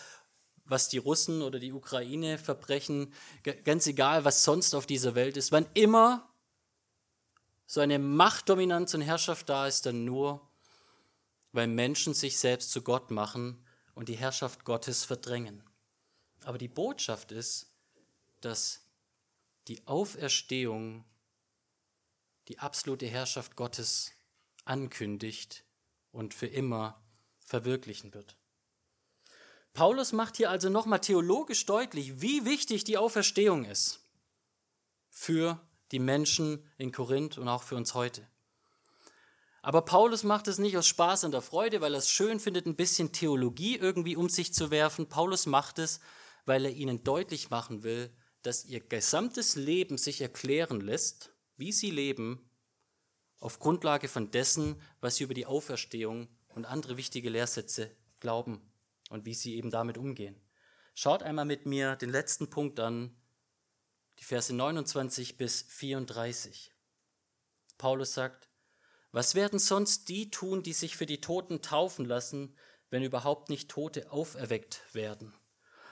[0.64, 3.14] was die Russen oder die Ukraine verbrechen,
[3.66, 5.52] ganz egal, was sonst auf dieser Welt ist.
[5.52, 6.34] Wann immer
[7.66, 10.50] so eine Machtdominanz und Herrschaft da ist, dann nur,
[11.52, 13.66] weil Menschen sich selbst zu Gott machen
[14.00, 15.62] und die Herrschaft Gottes verdrängen.
[16.46, 17.70] Aber die Botschaft ist,
[18.40, 18.80] dass
[19.68, 21.04] die Auferstehung
[22.48, 24.14] die absolute Herrschaft Gottes
[24.64, 25.66] ankündigt
[26.14, 27.04] und für immer
[27.42, 28.38] verwirklichen wird.
[29.74, 34.00] Paulus macht hier also nochmal theologisch deutlich, wie wichtig die Auferstehung ist
[35.10, 35.60] für
[35.92, 38.26] die Menschen in Korinth und auch für uns heute.
[39.62, 42.66] Aber Paulus macht es nicht aus Spaß und der Freude, weil er es schön findet,
[42.66, 45.10] ein bisschen Theologie irgendwie um sich zu werfen.
[45.10, 46.00] Paulus macht es,
[46.46, 51.92] weil er ihnen deutlich machen will, dass ihr gesamtes Leben sich erklären lässt, wie sie
[51.92, 52.50] leben,
[53.40, 58.62] auf Grundlage von dessen, was sie über die Auferstehung und andere wichtige Lehrsätze glauben
[59.10, 60.42] und wie sie eben damit umgehen.
[60.94, 63.16] Schaut einmal mit mir den letzten Punkt an,
[64.20, 66.74] die Verse 29 bis 34.
[67.78, 68.49] Paulus sagt,
[69.12, 72.56] was werden sonst die tun, die sich für die Toten taufen lassen,
[72.90, 75.34] wenn überhaupt nicht Tote auferweckt werden?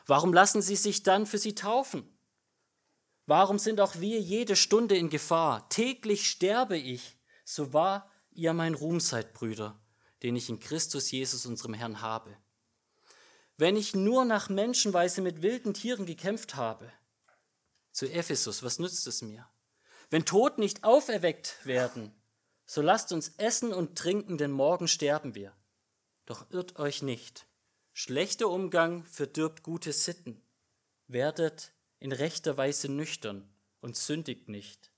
[0.05, 2.17] Warum lassen sie sich dann für sie taufen?
[3.25, 5.67] Warum sind auch wir jede Stunde in Gefahr?
[5.69, 9.79] Täglich sterbe ich, so wahr ihr mein Ruhm seid, Brüder,
[10.23, 12.37] den ich in Christus Jesus, unserem Herrn, habe.
[13.57, 16.91] Wenn ich nur nach Menschenweise mit wilden Tieren gekämpft habe,
[17.91, 19.49] zu Ephesus, was nützt es mir?
[20.11, 22.13] Wenn Tod nicht auferweckt werden,
[22.67, 25.55] so lasst uns essen und trinken, denn morgen sterben wir.
[26.25, 27.47] Doch irrt euch nicht.
[27.93, 30.41] Schlechter Umgang verdirbt gute Sitten.
[31.07, 33.49] Werdet in rechter Weise nüchtern
[33.79, 34.91] und sündigt nicht.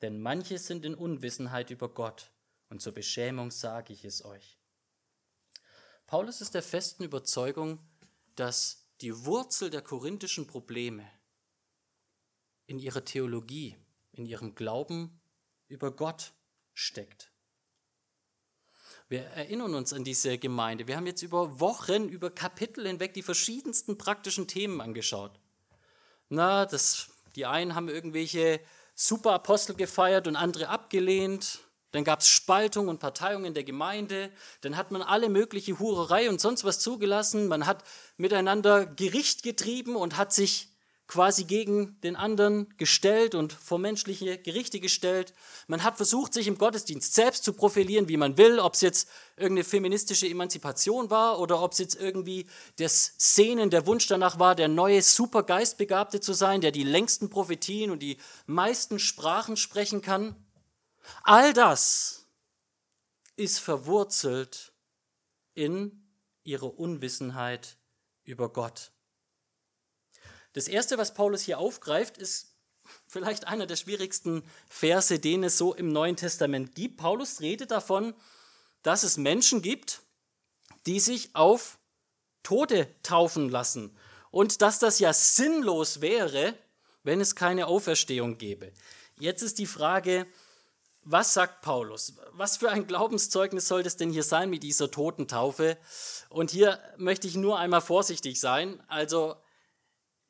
[0.00, 2.32] Denn manche sind in Unwissenheit über Gott,
[2.70, 4.58] und zur Beschämung sage ich es euch.
[6.06, 7.78] Paulus ist der festen Überzeugung,
[8.34, 11.08] dass die Wurzel der korinthischen Probleme
[12.66, 13.76] in ihrer Theologie,
[14.12, 15.20] in ihrem Glauben
[15.68, 16.32] über Gott
[16.74, 17.30] steckt.
[19.08, 20.88] Wir erinnern uns an diese Gemeinde.
[20.88, 25.38] Wir haben jetzt über Wochen, über Kapitel hinweg die verschiedensten praktischen Themen angeschaut.
[26.30, 28.58] Na, das, die einen haben irgendwelche
[28.94, 31.60] Superapostel gefeiert und andere abgelehnt.
[31.90, 34.32] Dann gab es Spaltung und Parteiung in der Gemeinde.
[34.62, 37.48] Dann hat man alle mögliche Hurerei und sonst was zugelassen.
[37.48, 37.84] Man hat
[38.16, 40.71] miteinander Gericht getrieben und hat sich
[41.12, 45.34] quasi gegen den anderen gestellt und vor menschliche Gerichte gestellt.
[45.66, 49.10] Man hat versucht, sich im Gottesdienst selbst zu profilieren, wie man will, ob es jetzt
[49.36, 52.46] irgendeine feministische Emanzipation war oder ob es jetzt irgendwie
[52.76, 57.90] das Sehnen, der Wunsch danach war, der neue Supergeistbegabte zu sein, der die längsten Prophetien
[57.90, 60.34] und die meisten Sprachen sprechen kann.
[61.24, 62.26] All das
[63.36, 64.72] ist verwurzelt
[65.52, 66.08] in
[66.42, 67.76] ihrer Unwissenheit
[68.24, 68.91] über Gott.
[70.52, 72.54] Das Erste, was Paulus hier aufgreift, ist
[73.06, 76.98] vielleicht einer der schwierigsten Verse, den es so im Neuen Testament gibt.
[76.98, 78.14] Paulus redet davon,
[78.82, 80.02] dass es Menschen gibt,
[80.86, 81.78] die sich auf
[82.42, 83.96] Tote taufen lassen
[84.30, 86.54] und dass das ja sinnlos wäre,
[87.04, 88.72] wenn es keine Auferstehung gäbe.
[89.18, 90.26] Jetzt ist die Frage,
[91.04, 92.14] was sagt Paulus?
[92.32, 95.76] Was für ein Glaubenszeugnis soll das denn hier sein mit dieser Totentaufe?
[96.28, 98.80] Und hier möchte ich nur einmal vorsichtig sein.
[98.86, 99.36] Also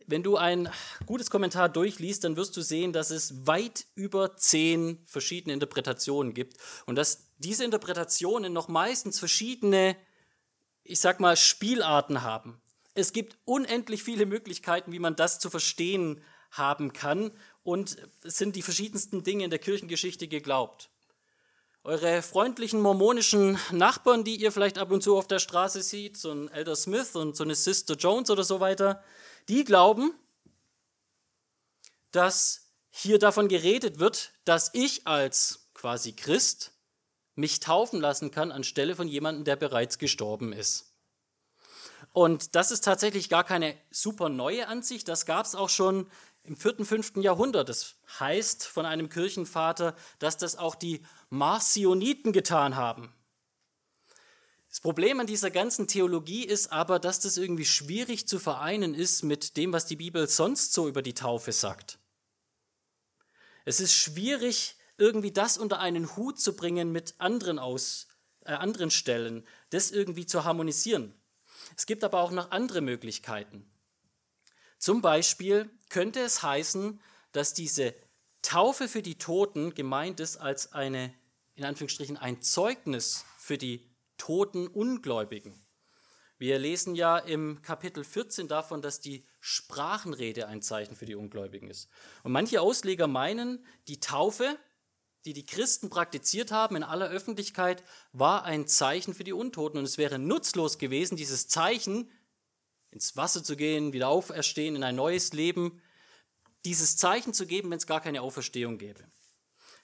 [0.07, 0.69] wenn du ein
[1.07, 6.57] gutes Kommentar durchliest, dann wirst du sehen, dass es weit über zehn verschiedene Interpretationen gibt
[6.87, 9.97] und dass diese Interpretationen noch meistens verschiedene,
[10.85, 12.61] ich sag mal, Spielarten haben.
[12.95, 18.57] Es gibt unendlich viele Möglichkeiten, wie man das zu verstehen haben kann und es sind
[18.57, 20.91] die verschiedensten Dinge in der Kirchengeschichte geglaubt.
[21.85, 26.31] Eure freundlichen mormonischen Nachbarn, die ihr vielleicht ab und zu auf der Straße seht, so
[26.31, 29.03] ein Elder Smith und so eine Sister Jones oder so weiter,
[29.49, 30.15] die glauben,
[32.11, 36.73] dass hier davon geredet wird, dass ich als quasi Christ
[37.35, 40.93] mich taufen lassen kann anstelle von jemandem, der bereits gestorben ist.
[42.13, 45.09] Und das ist tatsächlich gar keine super neue Ansicht.
[45.09, 46.11] Das gab es auch schon
[46.45, 47.71] im vierten, fünften Jahrhundert.
[47.71, 53.15] Das heißt von einem Kirchenvater, dass das auch die Marcioniten getan haben.
[54.73, 59.23] Das Problem an dieser ganzen Theologie ist aber, dass das irgendwie schwierig zu vereinen ist
[59.23, 61.99] mit dem, was die Bibel sonst so über die Taufe sagt.
[63.67, 68.07] Es ist schwierig, irgendwie das unter einen Hut zu bringen mit anderen, aus,
[68.47, 71.21] äh, anderen Stellen, das irgendwie zu harmonisieren.
[71.77, 73.71] Es gibt aber auch noch andere Möglichkeiten.
[74.79, 76.99] Zum Beispiel könnte es heißen,
[77.33, 77.95] dass diese
[78.41, 81.13] Taufe für die Toten gemeint ist als eine,
[81.57, 83.92] in Anführungsstrichen, ein Zeugnis für die
[84.23, 85.67] toten Ungläubigen.
[86.39, 91.69] Wir lesen ja im Kapitel 14 davon, dass die Sprachenrede ein Zeichen für die Ungläubigen
[91.69, 91.89] ist.
[92.23, 94.57] Und manche Ausleger meinen, die Taufe,
[95.25, 97.83] die die Christen praktiziert haben in aller Öffentlichkeit,
[98.13, 99.79] war ein Zeichen für die Untoten.
[99.79, 102.09] Und es wäre nutzlos gewesen, dieses Zeichen
[102.93, 105.83] ins Wasser zu gehen, wieder auferstehen, in ein neues Leben,
[106.65, 109.03] dieses Zeichen zu geben, wenn es gar keine Auferstehung gäbe.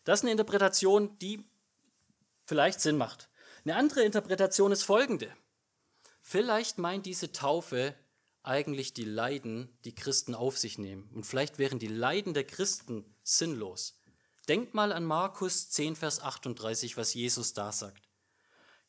[0.05, 1.44] Das ist eine Interpretation, die
[2.46, 3.29] vielleicht Sinn macht.
[3.64, 5.35] Eine andere Interpretation ist folgende.
[6.23, 7.94] Vielleicht meint diese Taufe
[8.42, 11.11] eigentlich die Leiden, die Christen auf sich nehmen.
[11.14, 14.01] Und vielleicht wären die Leiden der Christen sinnlos.
[14.49, 18.09] Denkt mal an Markus 10, Vers 38, was Jesus da sagt.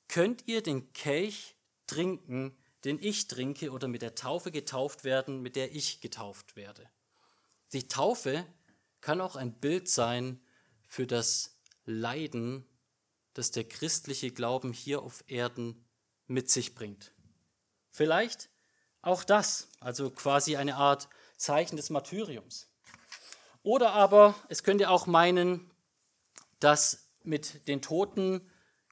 [0.08, 1.56] Könnt ihr den Kelch
[1.88, 6.90] trinken, den ich trinke, oder mit der Taufe getauft werden, mit der ich getauft werde?
[7.74, 8.46] Die Taufe
[9.02, 10.42] kann auch ein Bild sein
[10.84, 12.66] für das Leiden,
[13.40, 15.86] das der christliche Glauben hier auf Erden
[16.28, 17.14] mit sich bringt.
[17.90, 18.50] Vielleicht
[19.02, 22.68] auch das, also quasi eine Art Zeichen des Martyriums.
[23.64, 25.72] Oder aber es könnte auch meinen,
[26.60, 28.42] dass mit den Toten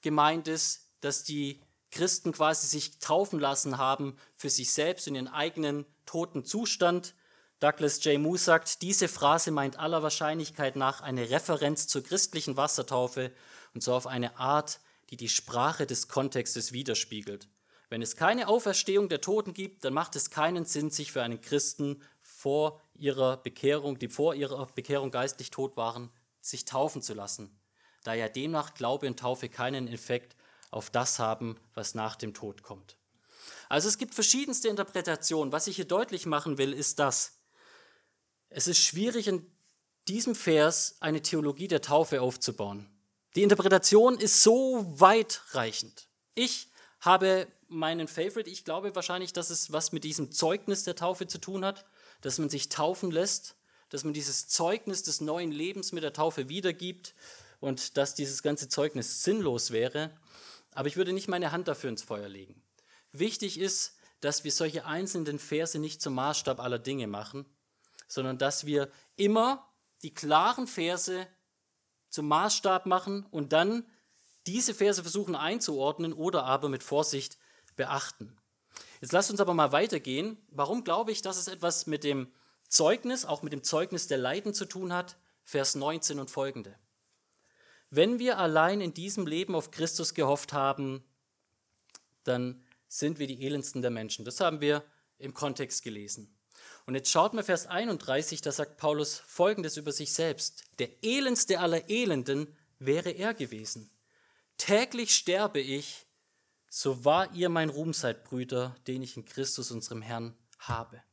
[0.01, 5.27] gemeint ist, dass die Christen quasi sich taufen lassen haben für sich selbst in ihren
[5.27, 7.15] eigenen toten Zustand.
[7.59, 8.19] Douglas J.
[8.19, 13.31] Moore sagt, diese Phrase meint aller Wahrscheinlichkeit nach eine Referenz zur christlichen Wassertaufe
[13.73, 17.47] und so auf eine Art, die die Sprache des Kontextes widerspiegelt.
[17.89, 21.41] Wenn es keine Auferstehung der Toten gibt, dann macht es keinen Sinn, sich für einen
[21.41, 27.59] Christen vor ihrer Bekehrung, die vor ihrer Bekehrung geistlich tot waren, sich taufen zu lassen,
[28.03, 30.35] da ja demnach Glaube und Taufe keinen Effekt
[30.69, 32.97] auf das haben, was nach dem Tod kommt.
[33.69, 35.51] Also es gibt verschiedenste Interpretationen.
[35.51, 37.36] Was ich hier deutlich machen will, ist das.
[38.49, 39.45] Es ist schwierig, in
[40.07, 42.89] diesem Vers eine Theologie der Taufe aufzubauen.
[43.35, 46.07] Die Interpretation ist so weitreichend.
[46.33, 48.49] Ich habe meinen Favorite.
[48.49, 51.85] Ich glaube wahrscheinlich, dass es was mit diesem Zeugnis der Taufe zu tun hat,
[52.21, 53.55] dass man sich taufen lässt,
[53.89, 57.13] dass man dieses Zeugnis des neuen Lebens mit der Taufe wiedergibt
[57.59, 60.11] und dass dieses ganze Zeugnis sinnlos wäre.
[60.73, 62.61] Aber ich würde nicht meine Hand dafür ins Feuer legen.
[63.11, 67.45] Wichtig ist, dass wir solche einzelnen Verse nicht zum Maßstab aller Dinge machen,
[68.07, 69.67] sondern dass wir immer
[70.01, 71.27] die klaren Verse
[72.09, 73.85] zum Maßstab machen und dann
[74.45, 77.37] diese Verse versuchen einzuordnen oder aber mit Vorsicht
[77.75, 78.37] beachten.
[79.01, 80.37] Jetzt lasst uns aber mal weitergehen.
[80.49, 82.31] Warum glaube ich, dass es etwas mit dem
[82.69, 85.17] Zeugnis, auch mit dem Zeugnis der Leiden zu tun hat?
[85.43, 86.77] Vers 19 und folgende.
[87.89, 91.03] Wenn wir allein in diesem Leben auf Christus gehofft haben,
[92.23, 94.25] dann sind wir die elendsten der Menschen.
[94.25, 94.83] Das haben wir
[95.17, 96.36] im Kontext gelesen.
[96.87, 100.63] Und jetzt schaut mal Vers 31, da sagt Paulus Folgendes über sich selbst.
[100.79, 103.91] Der elendste aller Elenden wäre er gewesen.
[104.57, 106.05] Täglich sterbe ich,
[106.69, 111.03] so wahr ihr mein Ruhm seid, Brüder, den ich in Christus, unserem Herrn, habe.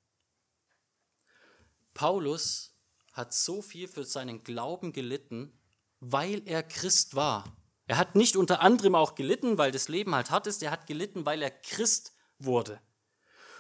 [1.93, 2.73] Paulus
[3.13, 5.59] hat so viel für seinen Glauben gelitten,
[5.99, 7.45] weil er Christ war.
[7.89, 10.87] Er hat nicht unter anderem auch gelitten, weil das Leben halt hart ist, er hat
[10.87, 12.81] gelitten, weil er Christ wurde.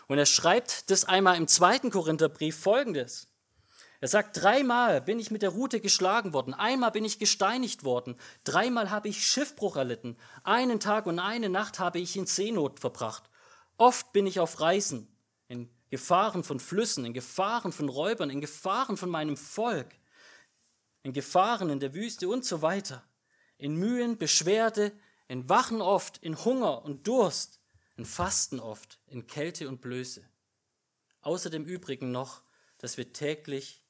[0.08, 3.28] Und er schreibt das einmal im zweiten Korintherbrief folgendes.
[4.00, 8.16] Er sagt, dreimal bin ich mit der Rute geschlagen worden, einmal bin ich gesteinigt worden,
[8.44, 13.30] dreimal habe ich Schiffbruch erlitten, einen Tag und eine Nacht habe ich in Seenot verbracht.
[13.78, 15.08] Oft bin ich auf Reisen,
[15.48, 19.94] in Gefahren von Flüssen, in Gefahren von Räubern, in Gefahren von meinem Volk,
[21.02, 23.04] in Gefahren in der Wüste und so weiter,
[23.56, 24.92] in Mühen, Beschwerde,
[25.28, 27.60] in Wachen oft, in Hunger und Durst,
[27.96, 30.28] in Fasten oft, in Kälte und Blöße.
[31.20, 32.42] Außer dem Übrigen noch,
[32.78, 33.82] dass wir täglich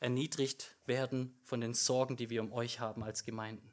[0.00, 3.70] erniedrigt werden von den Sorgen, die wir um euch haben als Gemeinden.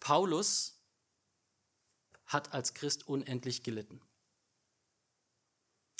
[0.00, 0.80] Paulus
[2.26, 4.00] hat als Christ unendlich gelitten.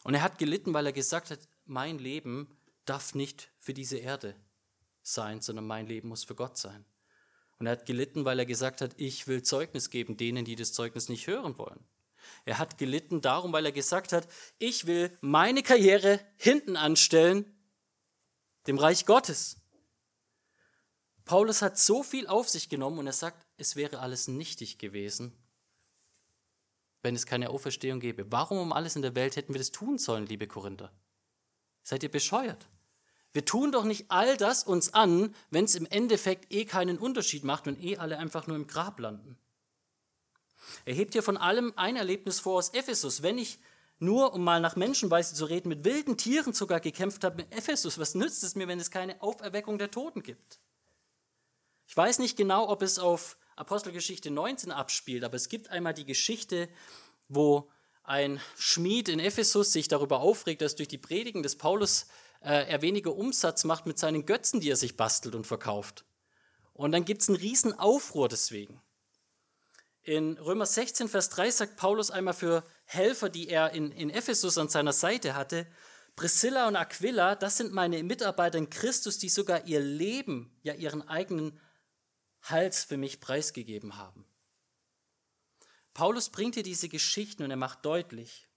[0.05, 4.37] Und er hat gelitten, weil er gesagt hat, mein Leben darf nicht für diese Erde
[5.03, 6.85] sein, sondern mein Leben muss für Gott sein.
[7.59, 10.73] Und er hat gelitten, weil er gesagt hat, ich will Zeugnis geben denen, die das
[10.73, 11.85] Zeugnis nicht hören wollen.
[12.45, 14.29] Er hat gelitten darum, weil er gesagt hat,
[14.59, 17.53] ich will meine Karriere hinten anstellen
[18.67, 19.63] dem Reich Gottes.
[21.25, 25.33] Paulus hat so viel auf sich genommen und er sagt, es wäre alles nichtig gewesen,
[27.03, 28.31] wenn es keine Auferstehung gäbe.
[28.31, 30.93] Warum um alles in der Welt hätten wir das tun sollen, liebe Korinther?
[31.83, 32.69] Seid ihr bescheuert?
[33.37, 37.45] Wir tun doch nicht all das uns an, wenn es im Endeffekt eh keinen Unterschied
[37.45, 39.37] macht und eh alle einfach nur im Grab landen.
[40.87, 43.23] Er hebt hier von allem ein Erlebnis vor aus Ephesus.
[43.23, 43.59] Wenn ich
[43.99, 47.99] nur, um mal nach Menschenweise zu reden, mit wilden Tieren sogar gekämpft habe mit Ephesus.
[47.99, 50.59] Was nützt es mir, wenn es keine Auferweckung der Toten gibt?
[51.87, 56.07] Ich weiß nicht genau, ob es auf Apostelgeschichte 19 abspielt, aber es gibt einmal die
[56.07, 56.71] Geschichte,
[57.29, 57.71] wo
[58.03, 62.07] ein Schmied in Ephesus sich darüber aufregt, dass durch die Predigen des Paulus
[62.41, 66.05] äh, er weniger Umsatz macht mit seinen Götzen, die er sich bastelt und verkauft.
[66.73, 68.83] Und dann gibt es einen riesen Aufruhr deswegen.
[70.03, 74.57] In Römer 16, Vers 3 sagt Paulus einmal für Helfer, die er in, in Ephesus
[74.59, 75.67] an seiner Seite hatte,
[76.15, 81.07] Priscilla und Aquila, das sind meine Mitarbeiter in Christus, die sogar ihr Leben, ja ihren
[81.07, 81.61] eigenen
[82.43, 84.25] Hals für mich preisgegeben haben.
[85.93, 88.49] Paulus bringt hier diese Geschichten und er macht deutlich,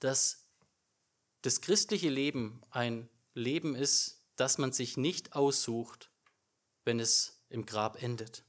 [0.00, 0.48] dass
[1.42, 6.10] das christliche Leben ein Leben ist, das man sich nicht aussucht,
[6.84, 8.44] wenn es im Grab endet.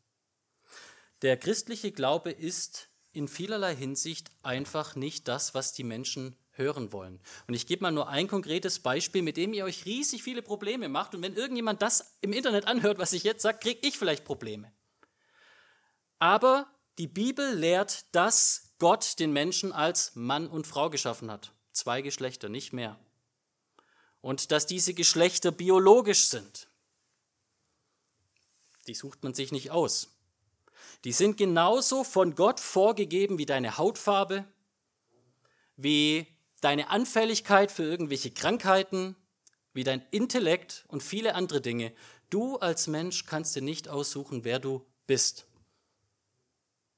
[1.22, 7.20] Der christliche Glaube ist in vielerlei Hinsicht einfach nicht das, was die Menschen hören wollen.
[7.48, 10.90] Und ich gebe mal nur ein konkretes Beispiel, mit dem ihr euch riesig viele Probleme
[10.90, 11.16] macht.
[11.16, 14.72] Und wenn irgendjemand das im Internet anhört, was ich jetzt sage, kriege ich vielleicht Probleme.
[16.20, 16.68] Aber
[16.98, 21.54] die Bibel lehrt, dass Gott den Menschen als Mann und Frau geschaffen hat.
[21.74, 22.98] Zwei Geschlechter, nicht mehr.
[24.22, 26.68] Und dass diese Geschlechter biologisch sind.
[28.88, 30.10] Die sucht man sich nicht aus.
[31.04, 34.46] Die sind genauso von Gott vorgegeben wie deine Hautfarbe,
[35.76, 36.28] wie
[36.62, 39.16] deine Anfälligkeit für irgendwelche Krankheiten,
[39.74, 41.94] wie dein Intellekt und viele andere Dinge.
[42.30, 45.46] Du als Mensch kannst dir nicht aussuchen, wer du bist.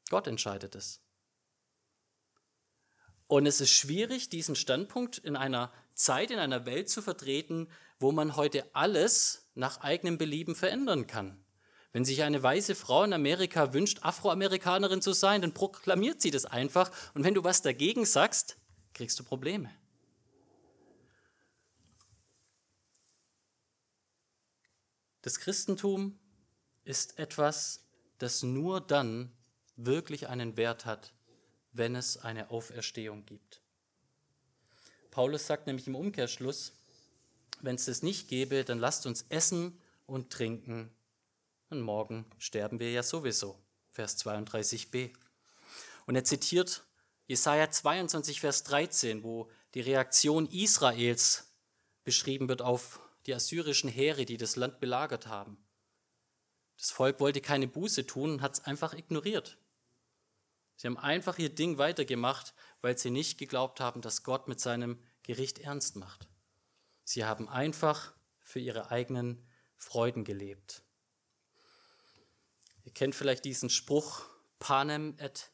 [0.10, 1.00] Gott entscheidet es.
[3.28, 7.68] Und es ist schwierig, diesen Standpunkt in einer Zeit, in einer Welt zu vertreten,
[8.00, 11.44] wo man heute alles nach eigenem Belieben verändern kann.
[11.92, 16.46] Wenn sich eine weiße Frau in Amerika wünscht, Afroamerikanerin zu sein, dann proklamiert sie das
[16.46, 16.92] einfach.
[17.14, 18.58] Und wenn du was dagegen sagst,
[18.94, 19.72] kriegst du Probleme.
[25.22, 26.20] Das Christentum
[26.84, 27.88] ist etwas,
[28.20, 29.32] das nur dann
[29.76, 31.15] wirklich einen Wert hat,
[31.78, 33.62] wenn es eine Auferstehung gibt.
[35.12, 36.74] Paulus sagt nämlich im Umkehrschluss,
[37.62, 40.92] wenn es das nicht gäbe, dann lasst uns essen und trinken
[41.70, 43.58] und morgen sterben wir ja sowieso.
[43.92, 45.12] Vers 32b.
[46.06, 46.84] Und er zitiert
[47.28, 51.52] Jesaja 22, Vers 13, wo die Reaktion Israels
[52.04, 55.58] beschrieben wird auf die assyrischen Heere, die das Land belagert haben.
[56.78, 59.58] Das Volk wollte keine Buße tun und hat es einfach ignoriert.
[60.76, 65.00] Sie haben einfach ihr Ding weitergemacht, weil sie nicht geglaubt haben, dass Gott mit seinem
[65.24, 66.28] Gericht ernst macht.
[67.04, 69.48] Sie haben einfach für ihre eigenen
[69.78, 70.84] Freuden gelebt.
[72.84, 74.26] Ihr kennt vielleicht diesen Spruch,
[74.60, 75.52] Panem et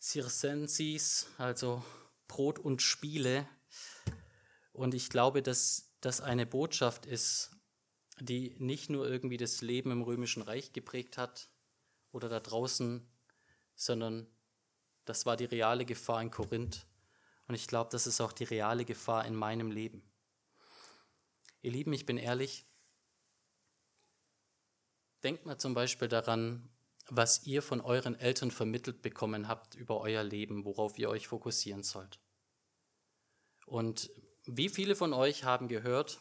[0.00, 1.84] Circensis, also
[2.26, 3.48] Brot und Spiele.
[4.72, 7.50] Und ich glaube, dass das eine Botschaft ist,
[8.20, 11.50] die nicht nur irgendwie das Leben im Römischen Reich geprägt hat
[12.12, 13.06] oder da draußen,
[13.78, 14.26] sondern
[15.04, 16.84] das war die reale Gefahr in Korinth.
[17.46, 20.02] Und ich glaube, das ist auch die reale Gefahr in meinem Leben.
[21.62, 22.66] Ihr Lieben, ich bin ehrlich,
[25.22, 26.68] denkt mal zum Beispiel daran,
[27.08, 31.84] was ihr von euren Eltern vermittelt bekommen habt über euer Leben, worauf ihr euch fokussieren
[31.84, 32.18] sollt.
[33.64, 34.10] Und
[34.44, 36.20] wie viele von euch haben gehört,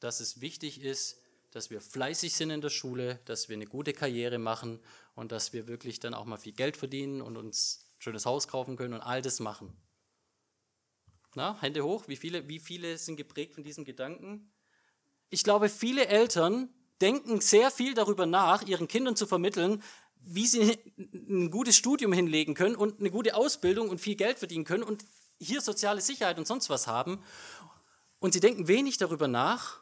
[0.00, 1.20] dass es wichtig ist,
[1.50, 4.80] dass wir fleißig sind in der Schule, dass wir eine gute Karriere machen
[5.14, 8.48] und dass wir wirklich dann auch mal viel Geld verdienen und uns ein schönes Haus
[8.48, 9.76] kaufen können und all das machen.
[11.34, 14.50] Na, Hände hoch, wie viele, wie viele sind geprägt von diesem Gedanken?
[15.30, 16.68] Ich glaube, viele Eltern
[17.00, 19.82] denken sehr viel darüber nach, ihren Kindern zu vermitteln,
[20.20, 24.64] wie sie ein gutes Studium hinlegen können und eine gute Ausbildung und viel Geld verdienen
[24.64, 25.04] können und
[25.40, 27.22] hier soziale Sicherheit und sonst was haben.
[28.18, 29.80] Und sie denken wenig darüber nach,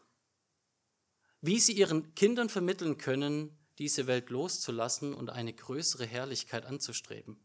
[1.40, 7.38] wie sie ihren Kindern vermitteln können, diese Welt loszulassen und eine größere Herrlichkeit anzustreben.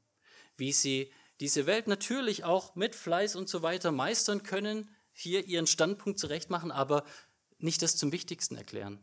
[0.58, 5.68] Wie sie diese Welt natürlich auch mit Fleiß und so weiter meistern können, hier ihren
[5.68, 7.04] Standpunkt zurechtmachen, aber
[7.58, 9.00] nicht das zum Wichtigsten erklären.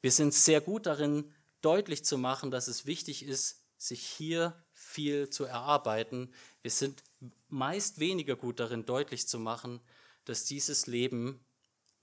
[0.00, 5.30] Wir sind sehr gut darin, deutlich zu machen, dass es wichtig ist, sich hier viel
[5.30, 6.32] zu erarbeiten.
[6.62, 7.02] Wir sind
[7.48, 9.80] meist weniger gut darin, deutlich zu machen,
[10.24, 11.43] dass dieses Leben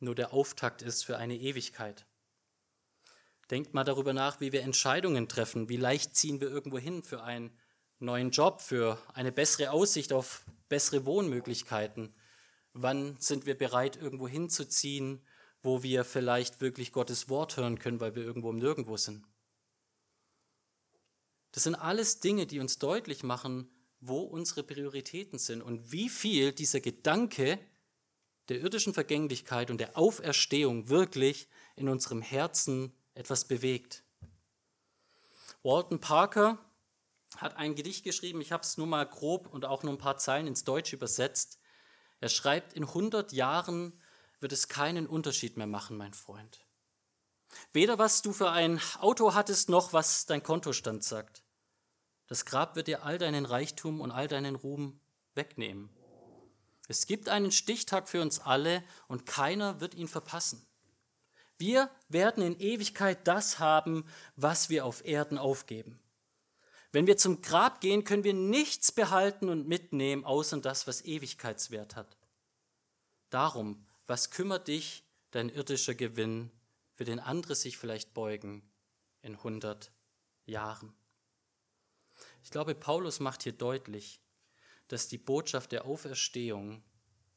[0.01, 2.05] nur der Auftakt ist für eine Ewigkeit.
[3.49, 5.69] Denkt mal darüber nach, wie wir Entscheidungen treffen.
[5.69, 7.51] Wie leicht ziehen wir irgendwo hin für einen
[7.99, 12.15] neuen Job, für eine bessere Aussicht auf bessere Wohnmöglichkeiten?
[12.73, 15.25] Wann sind wir bereit, irgendwo hinzuziehen,
[15.61, 19.25] wo wir vielleicht wirklich Gottes Wort hören können, weil wir irgendwo im Nirgendwo sind?
[21.51, 26.53] Das sind alles Dinge, die uns deutlich machen, wo unsere Prioritäten sind und wie viel
[26.53, 27.59] dieser Gedanke
[28.51, 31.47] der irdischen Vergänglichkeit und der Auferstehung wirklich
[31.77, 34.03] in unserem Herzen etwas bewegt.
[35.63, 36.57] Walton Parker
[37.37, 40.17] hat ein Gedicht geschrieben, ich habe es nur mal grob und auch nur ein paar
[40.17, 41.59] Zeilen ins Deutsch übersetzt.
[42.19, 43.93] Er schreibt, in 100 Jahren
[44.41, 46.59] wird es keinen Unterschied mehr machen, mein Freund.
[47.71, 51.43] Weder was du für ein Auto hattest, noch was dein Kontostand sagt.
[52.27, 54.99] Das Grab wird dir all deinen Reichtum und all deinen Ruhm
[55.35, 55.89] wegnehmen.
[56.91, 60.67] Es gibt einen Stichtag für uns alle und keiner wird ihn verpassen.
[61.57, 66.01] Wir werden in Ewigkeit das haben, was wir auf Erden aufgeben.
[66.91, 71.95] Wenn wir zum Grab gehen, können wir nichts behalten und mitnehmen, außer das, was Ewigkeitswert
[71.95, 72.17] hat.
[73.29, 76.51] Darum, was kümmert dich dein irdischer Gewinn,
[76.95, 78.69] für den andere sich vielleicht beugen
[79.21, 79.93] in 100
[80.45, 80.93] Jahren?
[82.43, 84.19] Ich glaube, Paulus macht hier deutlich,
[84.91, 86.83] dass die Botschaft der Auferstehung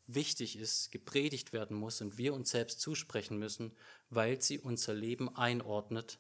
[0.07, 3.77] wichtig ist, gepredigt werden muss und wir uns selbst zusprechen müssen,
[4.11, 6.19] weil sie unser Leben einordnet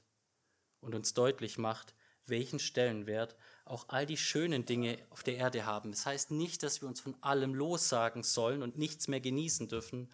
[0.80, 5.90] und uns deutlich macht, welchen Stellenwert auch all die schönen Dinge auf der Erde haben.
[5.90, 10.12] Das heißt nicht, dass wir uns von allem lossagen sollen und nichts mehr genießen dürfen,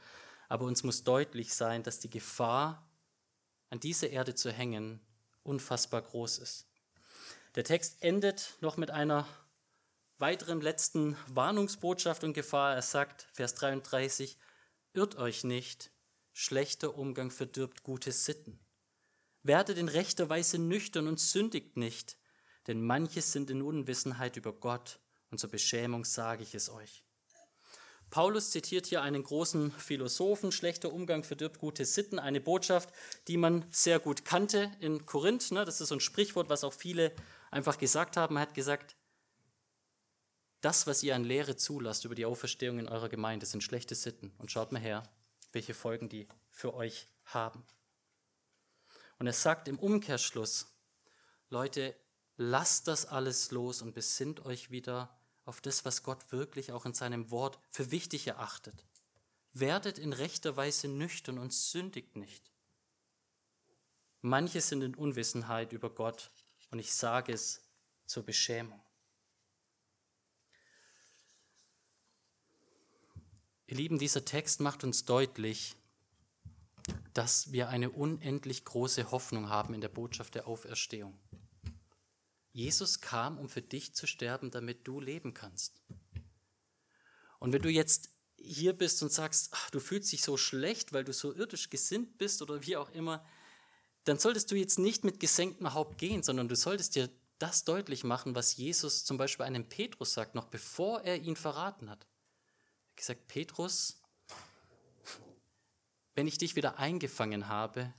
[0.49, 2.89] aber uns muss deutlich sein, dass die Gefahr,
[3.69, 5.01] an dieser Erde zu hängen,
[5.43, 6.67] unfassbar groß ist.
[7.57, 9.29] Der Text endet noch mit einer
[10.21, 12.75] weiteren letzten Warnungsbotschaft und Gefahr.
[12.75, 14.37] Er sagt, Vers 33,
[14.93, 15.91] irrt euch nicht,
[16.33, 18.61] schlechter Umgang verdirbt gute Sitten.
[19.43, 22.19] Werdet in rechter Weise nüchtern und sündigt nicht,
[22.67, 25.01] denn manches sind in Unwissenheit über Gott,
[25.31, 27.05] und zur Beschämung sage ich es euch.
[28.11, 32.93] Paulus zitiert hier einen großen Philosophen, schlechter Umgang verdirbt gute Sitten, eine Botschaft,
[33.29, 35.53] die man sehr gut kannte in Korinth.
[35.53, 35.65] Ne?
[35.65, 37.13] Das ist so ein Sprichwort, was auch viele
[37.53, 38.37] einfach gesagt haben.
[38.37, 38.97] Er hat gesagt,
[40.61, 44.33] das, was ihr an Lehre zulasst über die Auferstehung in eurer Gemeinde, sind schlechte Sitten.
[44.39, 45.03] Und schaut mal her,
[45.53, 47.65] welche Folgen die für euch haben.
[49.19, 50.67] Und er sagt im Umkehrschluss,
[51.49, 51.95] Leute,
[52.37, 56.95] lasst das alles los und besinnt euch wieder auf das, was Gott wirklich auch in
[56.95, 58.87] seinem Wort für wichtig erachtet.
[59.53, 62.51] Werdet in rechter Weise nüchtern und sündigt nicht.
[64.21, 66.31] Manche sind in Unwissenheit über Gott
[66.71, 67.63] und ich sage es
[68.07, 68.81] zur Beschämung.
[73.71, 75.77] Ihr Lieben, dieser Text macht uns deutlich,
[77.15, 81.17] dass wir eine unendlich große Hoffnung haben in der Botschaft der Auferstehung.
[82.51, 85.81] Jesus kam, um für dich zu sterben, damit du leben kannst.
[87.39, 91.05] Und wenn du jetzt hier bist und sagst, ach, du fühlst dich so schlecht, weil
[91.05, 93.25] du so irdisch gesinnt bist oder wie auch immer,
[94.03, 97.09] dann solltest du jetzt nicht mit gesenktem Haupt gehen, sondern du solltest dir
[97.39, 101.89] das deutlich machen, was Jesus zum Beispiel einem Petrus sagt, noch bevor er ihn verraten
[101.89, 102.01] hat.
[102.01, 102.10] Hat
[103.01, 104.01] gesagt, Petrus,
[106.15, 107.93] wenn ich dich wieder eingefangen habe,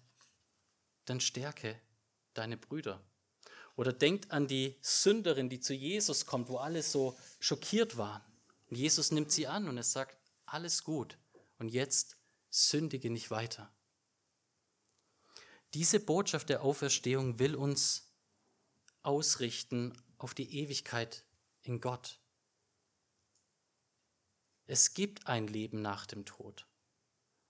[1.06, 1.80] dann stärke
[2.34, 3.02] deine Brüder.
[3.76, 8.22] Oder denkt an die Sünderin, die zu Jesus kommt, wo alle so schockiert waren.
[8.70, 11.18] Und Jesus nimmt sie an und er sagt, alles gut.
[11.58, 12.18] Und jetzt
[12.49, 13.74] sündige nicht weiter.
[15.74, 18.12] Diese Botschaft der Auferstehung will uns
[19.04, 21.24] ausrichten auf die Ewigkeit
[21.62, 22.20] in Gott.
[24.74, 26.65] Es gibt ein Leben nach dem Tod.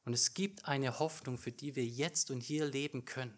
[0.05, 3.38] Und es gibt eine Hoffnung, für die wir jetzt und hier leben können.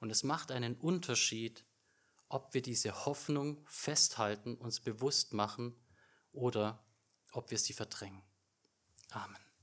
[0.00, 1.64] Und es macht einen Unterschied,
[2.28, 5.74] ob wir diese Hoffnung festhalten, uns bewusst machen
[6.32, 6.84] oder
[7.32, 8.20] ob wir sie verdrängen.
[9.12, 9.49] Amen.